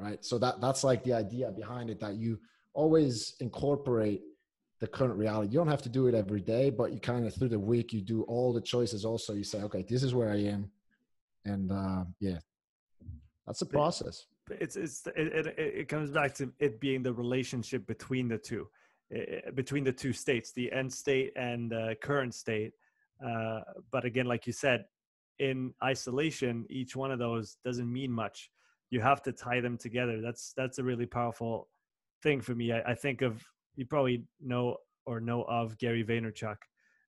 [0.05, 0.23] right?
[0.23, 2.39] So that that's like the idea behind it that you
[2.73, 4.21] always incorporate
[4.79, 5.51] the current reality.
[5.51, 7.91] You don't have to do it every day but you kind of through the week
[7.91, 9.33] you do all the choices also.
[9.33, 10.71] You say okay this is where i am
[11.49, 12.39] and uh yeah
[13.45, 17.85] that's a process it's it's it, it, it comes back to it being the relationship
[17.85, 18.67] between the two
[19.53, 22.73] between the two states the end state and the current state
[23.25, 24.85] uh, but again, like you said,
[25.39, 28.49] in isolation, each one of those doesn't mean much.
[28.89, 30.21] You have to tie them together.
[30.21, 31.67] That's that's a really powerful
[32.23, 32.71] thing for me.
[32.71, 33.43] I, I think of
[33.75, 36.57] you probably know or know of Gary Vaynerchuk,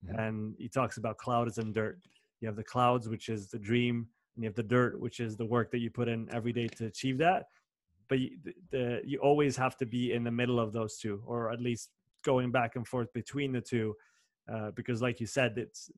[0.05, 0.21] yeah.
[0.21, 1.99] and he talks about clouds and dirt.
[2.39, 5.35] You have the clouds, which is the dream, and you have the dirt, which is
[5.35, 7.45] the work that you put in every day to achieve that.
[8.07, 11.21] But you, the, the, you always have to be in the middle of those two,
[11.25, 11.89] or at least
[12.23, 13.95] going back and forth between the two
[14.51, 15.91] uh, because like you said it's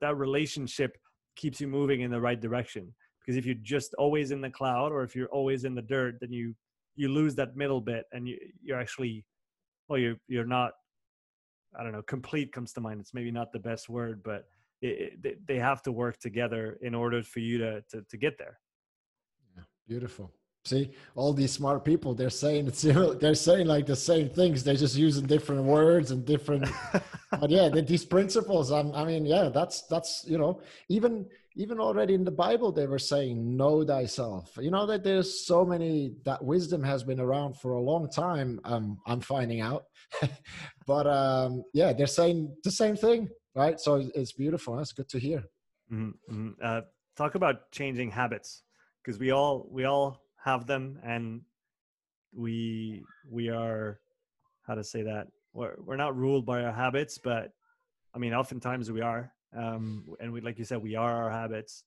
[0.00, 0.98] that relationship
[1.36, 4.92] keeps you moving in the right direction because if you're just always in the cloud
[4.92, 6.54] or if you're always in the dirt then you
[6.96, 9.24] you lose that middle bit and you you're actually
[9.88, 10.72] well you're you're not
[11.78, 14.46] i don't know complete comes to mind it's maybe not the best word but
[14.82, 18.58] it, they have to work together in order for you to to, to get there.
[19.56, 20.32] Yeah, beautiful.
[20.64, 22.82] See all these smart people they're saying it's
[23.20, 26.68] they're saying like the same things they're just using different words and different
[27.40, 31.26] but yeah these principles I'm, i mean yeah that's that's you know even
[31.56, 34.56] even already in the bible they were saying know thyself.
[34.56, 38.60] You know that there's so many that wisdom has been around for a long time
[38.64, 39.84] um, i'm finding out.
[40.86, 43.78] But um yeah they're saying the same thing right?
[43.78, 44.76] So it's beautiful.
[44.76, 45.44] That's good to hear.
[45.92, 46.08] Mm-hmm.
[46.30, 46.50] mm-hmm.
[46.62, 46.82] Uh,
[47.16, 48.62] talk about changing habits
[49.02, 51.42] because we all we all have them and
[52.34, 54.00] we we are
[54.62, 55.26] how to say that?
[55.52, 57.50] We're, we're not ruled by our habits but
[58.14, 59.32] i mean oftentimes we are.
[59.54, 61.84] Um, and we like you said we are our habits.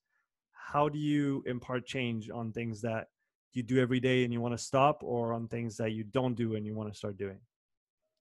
[0.51, 3.07] How do you impart change on things that
[3.53, 6.35] you do every day and you want to stop or on things that you don't
[6.35, 7.39] do and you want to start doing?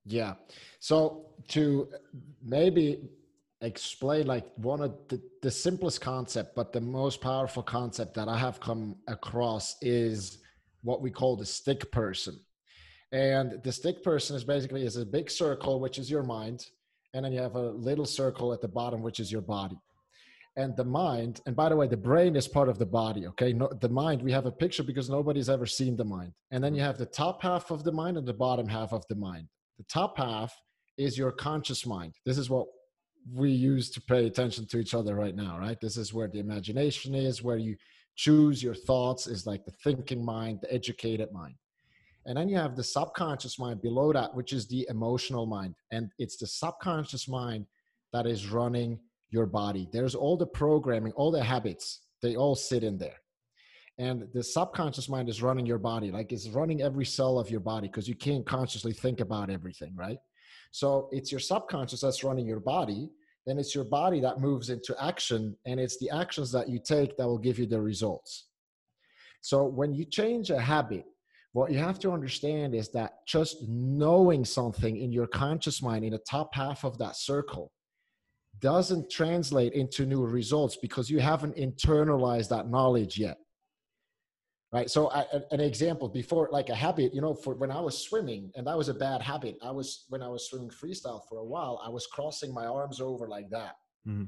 [0.07, 0.35] Yeah.
[0.79, 1.89] So to
[2.43, 3.01] maybe
[3.65, 8.37] explain like one of the, the simplest concept but the most powerful concept that i
[8.37, 10.39] have come across is
[10.85, 12.39] what we call the stick person.
[13.11, 16.67] And the stick person is basically is a big circle which is your mind
[17.15, 19.79] and then you have a little circle at the bottom which is your body.
[20.57, 23.53] And the mind and by the way the brain is part of the body okay?
[23.53, 26.33] No, the mind we have a picture because nobody's ever seen the mind.
[26.51, 29.05] And then you have the top half of the mind and the bottom half of
[29.09, 29.49] the mind.
[29.79, 30.55] The top half
[30.99, 32.15] is your conscious mind.
[32.27, 32.67] This is what
[33.33, 35.81] we use to pay attention to each other right now, right?
[35.81, 37.77] This is where the imagination is, where you
[38.17, 41.55] choose your thoughts, is like the thinking mind, the educated mind.
[42.27, 45.75] And then you have the subconscious mind below that, which is the emotional mind.
[45.91, 47.67] And it's the subconscious mind
[48.13, 48.99] that is running
[49.31, 49.89] your body.
[49.93, 53.17] There's all the programming, all the habits, they all sit in there.
[53.99, 57.61] And the subconscious mind is running your body, like it's running every cell of your
[57.61, 60.19] body because you can't consciously think about everything, right?
[60.75, 63.09] So it's your subconscious that's running your body.
[63.47, 67.17] Then it's your body that moves into action, and it's the actions that you take
[67.17, 68.49] that will give you the results.
[69.41, 71.05] So when you change a habit,
[71.53, 76.11] what you have to understand is that just knowing something in your conscious mind in
[76.11, 77.71] the top half of that circle
[78.59, 83.39] doesn't translate into new results because you haven't internalized that knowledge yet
[84.75, 84.91] right?
[84.91, 88.51] So I, an example before like a habit you know for when i was swimming
[88.57, 91.45] and that was a bad habit i was when i was swimming freestyle for a
[91.45, 93.77] while i was crossing my arms over like that.
[94.07, 94.25] Mm-hmm.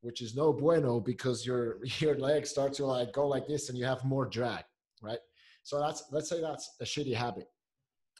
[0.00, 3.78] which is no bueno because your your legs start to like go like this and
[3.78, 4.64] you have more drag
[5.02, 5.18] right?
[5.62, 7.48] So that's let's say that's a shitty habit.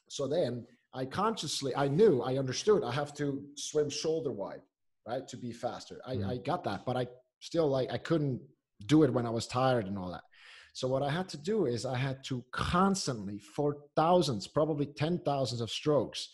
[0.08, 4.62] So then i consciously i knew i understood i have to swim shoulder wide
[5.06, 6.00] right to be faster.
[6.06, 6.30] I, mm-hmm.
[6.30, 7.06] I got that but i
[7.38, 8.40] still like i couldn't
[8.86, 10.24] do it when i was tired and all that
[10.72, 15.18] so what I had to do is I had to constantly, for thousands, probably ten
[15.24, 16.28] thousands of strokes,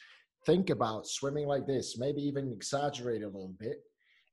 [0.45, 3.79] think about swimming like this, maybe even exaggerate a little bit.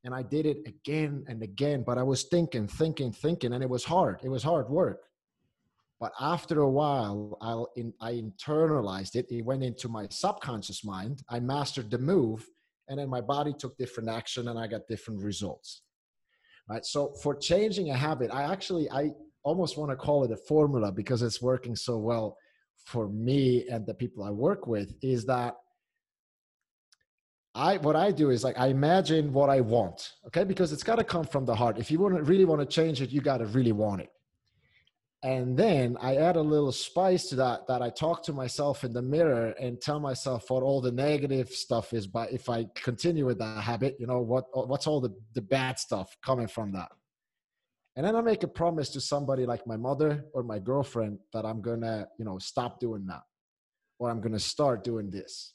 [0.04, 3.70] And I did it again and again, but I was thinking, thinking, thinking, and it
[3.70, 4.20] was hard.
[4.24, 5.04] It was hard work.
[6.00, 9.26] But after a while, I, in, I internalized it.
[9.30, 11.24] It went into my subconscious mind.
[11.30, 12.46] I mastered the move,
[12.90, 15.84] and then my body took different action, and I got different results.
[16.70, 16.86] Right.
[16.86, 19.12] So for changing a habit, I actually I
[19.44, 22.38] almost want to call it a formula because it's working so well
[22.86, 25.56] for me and the people I work with is that
[27.56, 30.44] I what I do is like I imagine what I want, okay?
[30.44, 31.78] Because it's got to come from the heart.
[31.78, 34.10] If you want to really want to change it, you got to really want it.
[35.22, 38.92] And then I add a little spice to that that I talk to myself in
[38.92, 43.26] the mirror and tell myself what all the negative stuff is but if I continue
[43.26, 46.92] with that habit, you know, what what's all the the bad stuff coming from that.
[47.96, 51.46] And then I make a promise to somebody like my mother or my girlfriend that
[51.46, 53.22] I'm gonna, you know, stop doing that
[54.00, 55.54] or I'm gonna start doing this.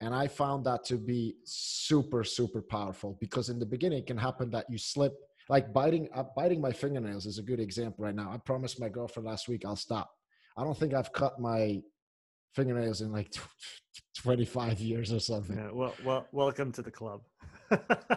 [0.00, 4.16] And I found that to be super, super powerful because in the beginning it can
[4.16, 5.14] happen that you slip.
[5.48, 8.30] Like biting, uh, biting my fingernails is a good example right now.
[8.32, 10.10] I promised my girlfriend last week I'll stop.
[10.56, 11.82] I don't think I've cut my
[12.54, 13.34] fingernails in like
[14.16, 15.56] 25 years or something.
[15.56, 17.22] Yeah, well, well, welcome to the club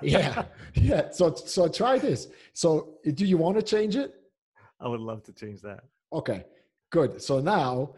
[0.01, 1.09] yeah, yeah.
[1.11, 2.27] So so try this.
[2.53, 4.13] So do you want to change it?
[4.79, 5.83] I would love to change that.
[6.11, 6.45] Okay,
[6.91, 7.21] good.
[7.21, 7.93] So now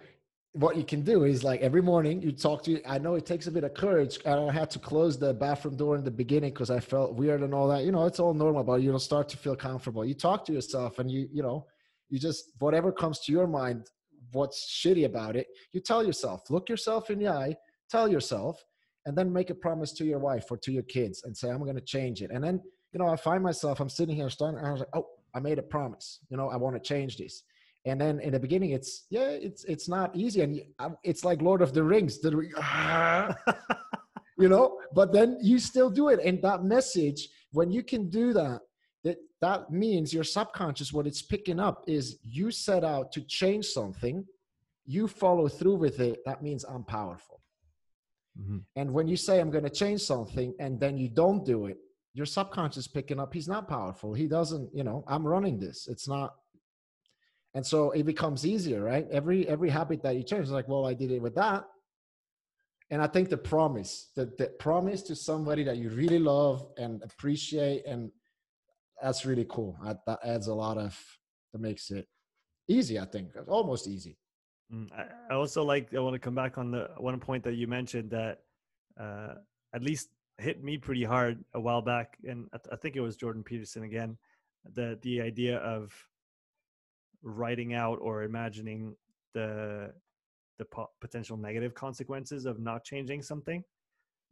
[0.56, 3.46] what you can do is like every morning you talk to i know it takes
[3.48, 6.70] a bit of courage i had to close the bathroom door in the beginning because
[6.70, 9.36] i felt weird and all that you know it's all normal but you'll start to
[9.36, 11.66] feel comfortable you talk to yourself and you you know
[12.10, 13.86] you just whatever comes to your mind
[14.32, 17.54] what's shitty about it you tell yourself look yourself in the eye
[17.90, 18.64] tell yourself
[19.06, 21.64] and then make a promise to your wife or to your kids and say i'm
[21.64, 22.32] going to change it.
[22.32, 24.90] And then you know i find myself i'm sitting here starting and i was like
[24.94, 26.20] oh i made a promise.
[26.30, 27.44] You know i want to change this.
[27.88, 30.42] And then in the beginning it's yeah it's it's not easy.
[30.42, 30.60] And
[31.04, 32.20] it's like lord of the rings
[34.38, 36.20] you know but then you still do it.
[36.24, 38.62] And that message when you can do that
[39.04, 43.66] that that means your subconscious what it's picking up is you set out to change
[43.66, 44.26] something.
[44.88, 46.20] You follow through with it.
[46.26, 47.36] That means i'm powerful
[48.40, 48.58] Mm-hmm.
[48.76, 51.78] And when you say, I'm going to change something, and then you don't do it,
[52.14, 54.14] your subconscious picking up, he's not powerful.
[54.14, 55.88] He doesn't, you know, I'm running this.
[55.90, 56.34] It's not.
[57.54, 59.06] And so it becomes easier, right?
[59.12, 61.66] Every every habit that you change is like, well, I did it with that.
[62.92, 67.02] And I think the promise, the, the promise to somebody that you really love and
[67.04, 68.12] appreciate, and
[69.02, 69.78] that's really cool.
[69.84, 70.98] That, that adds a lot of,
[71.52, 72.08] that makes it
[72.68, 74.18] easy, I think, almost easy.
[74.74, 74.90] Mm,
[75.30, 75.94] I also like.
[75.94, 78.40] I want to come back on the one point that you mentioned that
[79.00, 79.36] uh,
[79.74, 83.02] at least hit me pretty hard a while back, and I, th- I think it
[83.02, 84.18] was Jordan Peterson again.
[84.74, 85.94] The the idea of
[87.22, 88.96] writing out or imagining
[89.34, 89.94] the
[90.58, 93.64] the po- potential negative consequences of not changing something.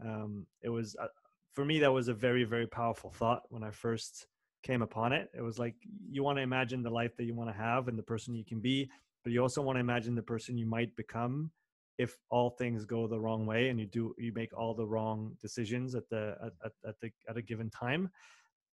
[0.04, 1.08] Um, it was uh,
[1.54, 4.28] for me that was a very very powerful thought when I first
[4.64, 5.30] came upon it.
[5.36, 5.76] It was like
[6.10, 8.46] you want to imagine the life that you want to have and the person you
[8.46, 8.90] can be,
[9.24, 11.52] but you also want to imagine the person you might become
[11.98, 15.36] if all things go the wrong way and you do you make all the wrong
[15.40, 18.10] decisions at the at, at, the at a given time.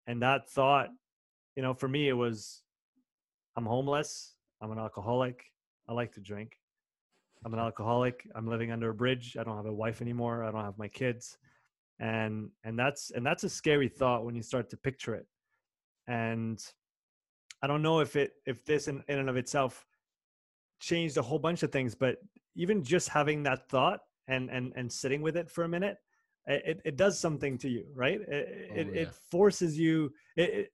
[0.07, 0.89] And that thought
[1.55, 2.63] you know for me it was
[3.55, 4.35] i'm homeless.
[4.61, 5.45] I'm an alcoholic.
[5.87, 6.53] I like to drink.
[7.45, 8.27] I'm an alcoholic.
[8.35, 9.37] I'm living under a bridge.
[9.39, 10.43] I don't have a wife anymore.
[10.43, 11.37] I don't have my kids.
[11.99, 15.27] And and that's and that's a scary thought when you start to picture it.
[16.07, 16.59] And
[17.61, 19.85] i don't know if it if this in, in and of itself
[20.79, 22.17] changed a whole bunch of things but
[22.55, 25.97] even just having that thought and and and sitting with it for a minute
[26.47, 29.01] it, it does something to you right it, oh, it, yeah.
[29.01, 30.71] it, forces you it,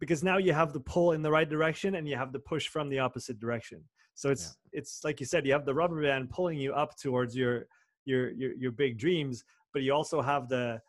[0.00, 2.66] because now you have the pull in the right direction and you have the push
[2.66, 3.82] from the opposite direction
[4.14, 4.78] so it's yeah.
[4.80, 7.66] it's like you said you have the rubber band pulling you up towards your
[8.04, 10.80] your your, your big dreams but you also have the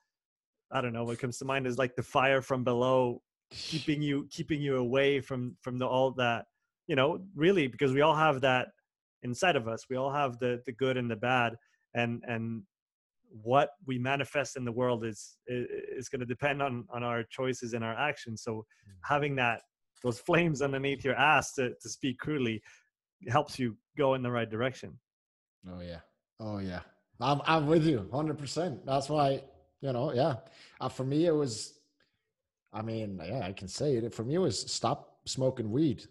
[0.72, 3.22] i don't know what comes to mind is like the fire from below
[3.52, 6.46] keeping you keeping you away from from the all that
[6.92, 8.68] you know really because we all have that
[9.24, 9.86] inside of us.
[9.90, 11.56] We all have the the good and the bad
[11.96, 12.64] and and
[13.44, 17.74] what we manifest in the world is is going to depend on on our choices
[17.74, 18.44] and our actions.
[18.44, 18.66] So mm.
[19.06, 19.62] having that
[20.04, 22.62] those flames underneath your ass to, to speak crudely
[23.30, 25.00] helps you go in the right direction.
[25.72, 26.02] Oh yeah.
[26.42, 26.82] Oh yeah.
[27.22, 29.44] I'm, I'm with you 100% that's why
[29.80, 30.36] you know yeah.
[30.82, 31.80] Uh, for me it was
[32.74, 34.14] i mean yeah i can say it.
[34.14, 36.04] For me it was stop smoking weed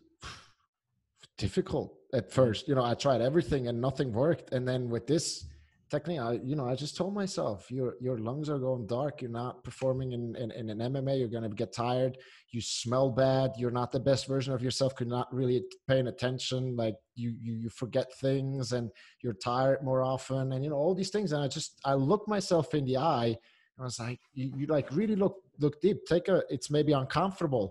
[1.40, 2.68] difficult at first.
[2.68, 4.52] You know i tried everything and nothing worked.
[4.52, 5.46] And then with this
[5.90, 9.22] technique, i you know i just told myself your your lungs are going dark.
[9.22, 12.18] You're not performing in in, in an mma you're going to get tired.
[12.54, 13.48] You smell bad.
[13.56, 14.92] You're not the best version of yourself.
[15.00, 16.76] You're not really paying attention.
[16.76, 18.90] Like you, you you forget things and
[19.22, 20.52] you're tired more often.
[20.52, 21.32] And you know all these things.
[21.32, 23.32] And i just i looked myself in the eye
[23.74, 25.98] and i was like you, you like really look look deep.
[26.06, 27.66] Take a it's maybe uncomfortable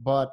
[0.00, 0.30] but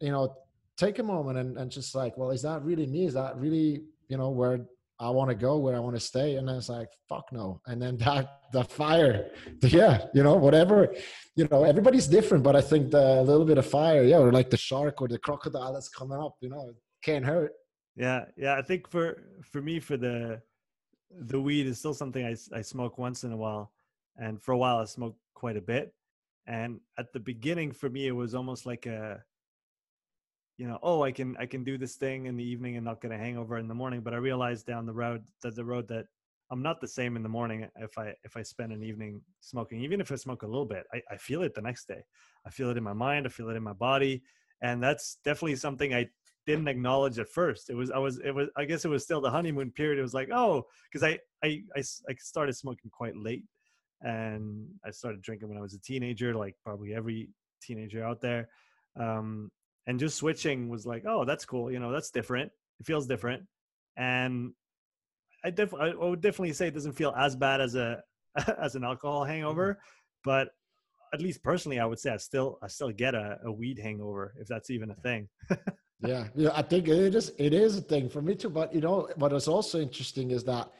[0.00, 0.34] you know
[0.76, 3.82] take a moment and, and just like well is that really me is that really
[4.08, 4.66] you know where
[5.00, 6.36] I want to go where I want to stay.
[6.36, 7.60] And then it's like, fuck no.
[7.66, 9.30] And then that, the fire,
[9.62, 10.94] yeah, you know, whatever,
[11.34, 14.50] you know, everybody's different, but I think the little bit of fire, yeah, or like
[14.50, 16.72] the shark or the crocodile that's coming up, you know,
[17.02, 17.52] can't hurt.
[17.96, 18.26] Yeah.
[18.36, 18.56] Yeah.
[18.56, 20.40] I think for, for me, for the,
[21.10, 23.72] the weed is still something I, I smoke once in a while.
[24.16, 25.92] And for a while I smoked quite a bit.
[26.46, 29.22] And at the beginning for me, it was almost like a,
[30.56, 33.00] you know oh i can i can do this thing in the evening and not
[33.00, 35.88] get a hangover in the morning but i realized down the road that the road
[35.88, 36.06] that
[36.50, 39.80] i'm not the same in the morning if i if i spend an evening smoking
[39.80, 42.02] even if i smoke a little bit I, I feel it the next day.
[42.46, 44.22] I feel it in my mind i feel it in my body
[44.62, 46.08] and that's definitely something i
[46.46, 47.70] didn't acknowledge at first.
[47.70, 50.02] It was i was it was i guess it was still the honeymoon period it
[50.02, 53.44] was like oh because I, I i i started smoking quite late
[54.02, 57.30] and i started drinking when i was a teenager like probably every
[57.62, 58.48] teenager out there
[59.00, 59.50] um,
[59.86, 63.42] and just switching was like oh that's cool you know that's different it feels different
[63.96, 64.52] and
[65.44, 68.02] i def i would definitely say it doesn't feel as bad as a
[68.58, 69.32] as an alcohol mm-hmm.
[69.32, 69.78] hangover
[70.24, 70.48] but
[71.12, 74.34] at least personally i would say i still i still get a, a weed hangover
[74.40, 75.28] if that's even a thing
[76.00, 78.80] yeah yeah i think it is it is a thing for me too but you
[78.80, 80.70] know what is also interesting is that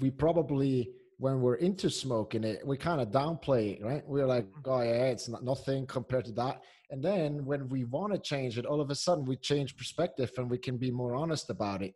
[0.00, 4.46] we probably when we're into smoking it we kind of downplay it right we're like
[4.46, 4.70] mm-hmm.
[4.70, 6.62] oh yeah it's not nothing compared to that
[6.94, 10.30] and then when we want to change it, all of a sudden we change perspective
[10.36, 11.92] and we can be more honest about it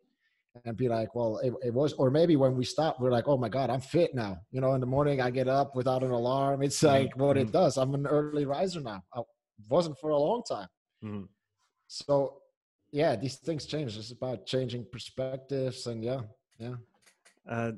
[0.65, 3.37] and be like, well, it, it, was, or maybe when we stop, we're like, oh
[3.37, 4.39] my God, I'm fit now.
[4.51, 6.65] You know, in the morning I get up without an alarm.
[6.65, 7.23] It's like mm-hmm.
[7.23, 7.77] what it does.
[7.77, 9.05] I'm an early riser now.
[9.15, 9.21] I
[9.69, 10.69] wasn't for a long time.
[11.05, 11.23] Mm-hmm.
[11.87, 12.39] So
[12.91, 13.97] yeah, these things change.
[13.97, 16.23] It's about changing perspectives and yeah,
[16.59, 16.75] yeah.
[17.49, 17.71] Uh,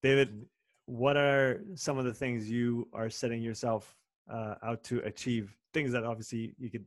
[0.00, 0.46] David,
[0.86, 3.96] what are some of the things you are setting yourself
[4.32, 6.84] uh, out to achieve things that obviously you could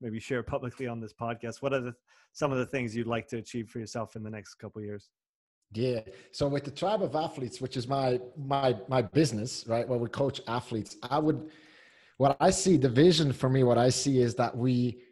[0.00, 1.62] maybe share publicly on this podcast.
[1.62, 1.94] What are the
[2.32, 5.10] some of the things you'd like to achieve for yourself in the next couple years?
[5.72, 6.00] Yeah.
[6.32, 10.08] So with the tribe of athletes which is my my my business right where we
[10.08, 11.50] coach athletes i would
[12.16, 15.02] what i see the vision for me what i see is that we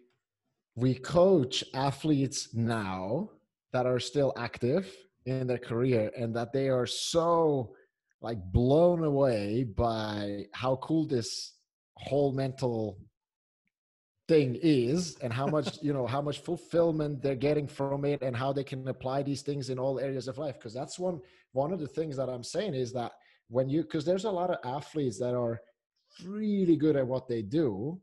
[0.75, 3.29] we coach athletes now
[3.73, 4.91] that are still active
[5.27, 7.75] in their career and that they are so
[8.23, 11.53] like blown away by how cool this
[11.99, 12.99] whole mental
[14.29, 18.37] thing is and how much you know how much fulfillment they're getting from it and
[18.37, 20.55] how they can apply these things in all areas of life.
[20.55, 21.21] Because that's one
[21.57, 23.13] one of the things that i'm saying is that
[23.49, 25.59] when you because there's a lot of athletes that are
[26.25, 27.99] really good at what they do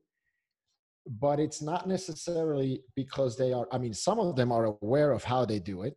[1.07, 5.23] but it's not necessarily because they are i mean some of them are aware of
[5.23, 5.95] how they do it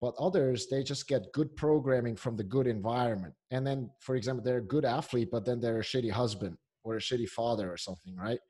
[0.00, 3.34] but others they just get good programming from the good environment.
[3.50, 6.56] And then for example they're a good athlete but then they're a shitty husband
[6.88, 8.40] or a shitty father or something right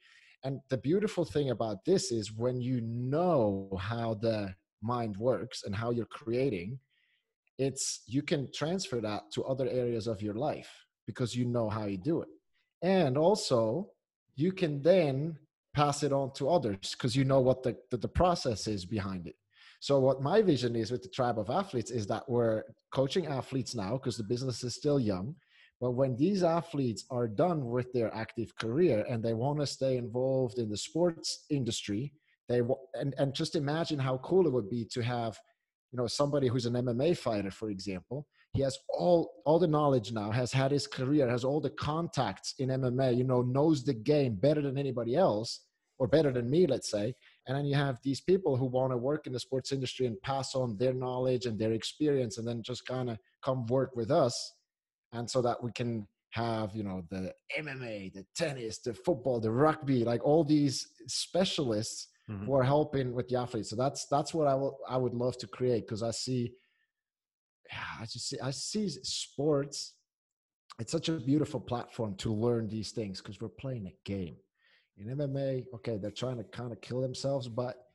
[0.44, 5.74] and the beautiful thing about this is when you know how the mind works and
[5.74, 6.78] how you're creating,
[7.58, 10.70] it's you can transfer that to other areas of your life
[11.06, 12.28] because you know how you do it.
[12.82, 13.90] And also,
[14.36, 15.36] you can then
[15.74, 19.26] pass it on to others because you know what the, the, the process is behind
[19.26, 19.34] it.
[19.80, 22.62] So what my vision is with the tribe of athletes is that we're
[22.92, 25.34] coaching athletes now because the business is still young,
[25.80, 29.96] But when these athletes are done with their active career and they want to stay
[29.96, 32.12] involved in the sports industry,
[32.48, 32.62] they
[32.94, 35.38] and and just imagine how cool it would be to have,
[35.92, 38.26] you know, somebody who's an MMA fighter, for example.
[38.54, 42.54] He has all all the knowledge now, has had his career, has all the contacts
[42.58, 45.60] in MMA, you know, knows the game better than anybody else,
[45.98, 47.14] or better than me, let's say.
[47.46, 50.20] And then you have these people who want to work in the sports industry and
[50.22, 54.10] pass on their knowledge and their experience, and then just kind of come work with
[54.10, 54.54] us
[55.12, 59.50] and so that we can have you know the mma the tennis the football the
[59.50, 62.44] rugby like all these specialists mm-hmm.
[62.44, 65.36] who are helping with the athletes so that's that's what i will i would love
[65.38, 66.52] to create because i see
[67.72, 69.94] yeah, i just see i see sports
[70.78, 74.36] it's such a beautiful platform to learn these things because we're playing a game
[74.98, 77.86] in mma okay they're trying to kind of kill themselves but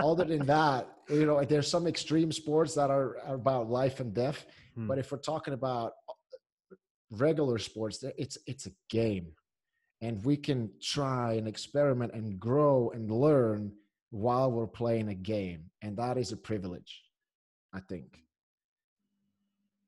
[0.00, 4.12] other than that you know there's some extreme sports that are, are about life and
[4.12, 4.88] death hmm.
[4.88, 5.92] but if we're talking about
[7.20, 9.32] regular sports it's it's a game.
[10.00, 13.72] And we can try and experiment and grow and learn
[14.10, 15.70] while we're playing a game.
[15.82, 17.02] And that is a privilege
[17.72, 18.20] i think.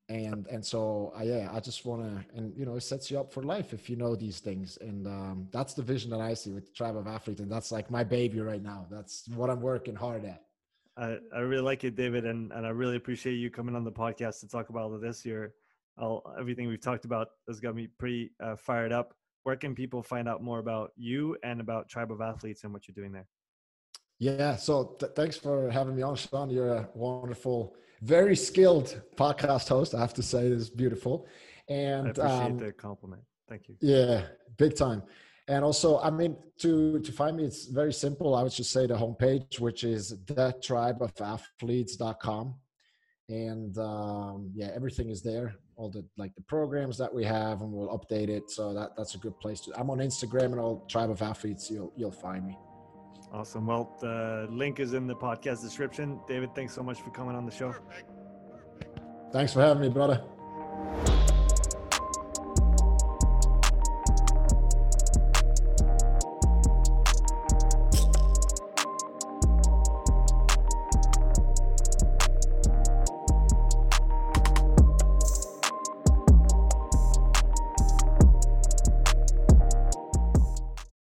[0.09, 3.19] And and so I, yeah i just want to and you know it sets you
[3.19, 4.79] up for life if you know these things.
[4.81, 7.73] And um, that's the vision that i see with the tribe of athletes and that's
[7.73, 8.87] like my baby right now.
[8.91, 10.43] That's what i'm working hard at.
[10.97, 13.93] I, I really like it david and, and i really appreciate you coming on the
[13.93, 15.23] podcast to talk about all of this.
[15.23, 15.53] Here
[15.99, 19.15] all everything we've talked about has got me pretty uh, fired up.
[19.45, 22.89] Where can people find out more about you and about Tribe of Athletes and what
[22.89, 23.29] you're doing there?
[24.19, 26.51] Yeah, so th- thanks for having me on, Sean.
[26.51, 29.95] You're a wonderful, very skilled podcast host.
[29.95, 31.29] I have to say, it's beautiful.
[31.69, 33.23] And I appreciate um, the compliment.
[33.49, 33.77] Thank you.
[33.81, 34.23] Yeah,
[34.57, 35.05] big time.
[35.49, 38.35] And also, I mean, to to find me, it's very simple.
[38.35, 42.55] I would just say the homepage, which is thetribeofathletes.com
[43.29, 47.73] and um, yeah everything is there all the like the programs that we have and
[47.73, 50.85] we'll update it so that that's a good place to i'm on instagram and all
[50.89, 52.57] tribe of athletes you'll you'll find me.
[53.33, 53.67] Awesome.
[53.67, 56.21] Well the link is in the podcast description.
[56.27, 57.75] David thanks so much for coming on the show.
[59.33, 60.23] Thanks for having me brother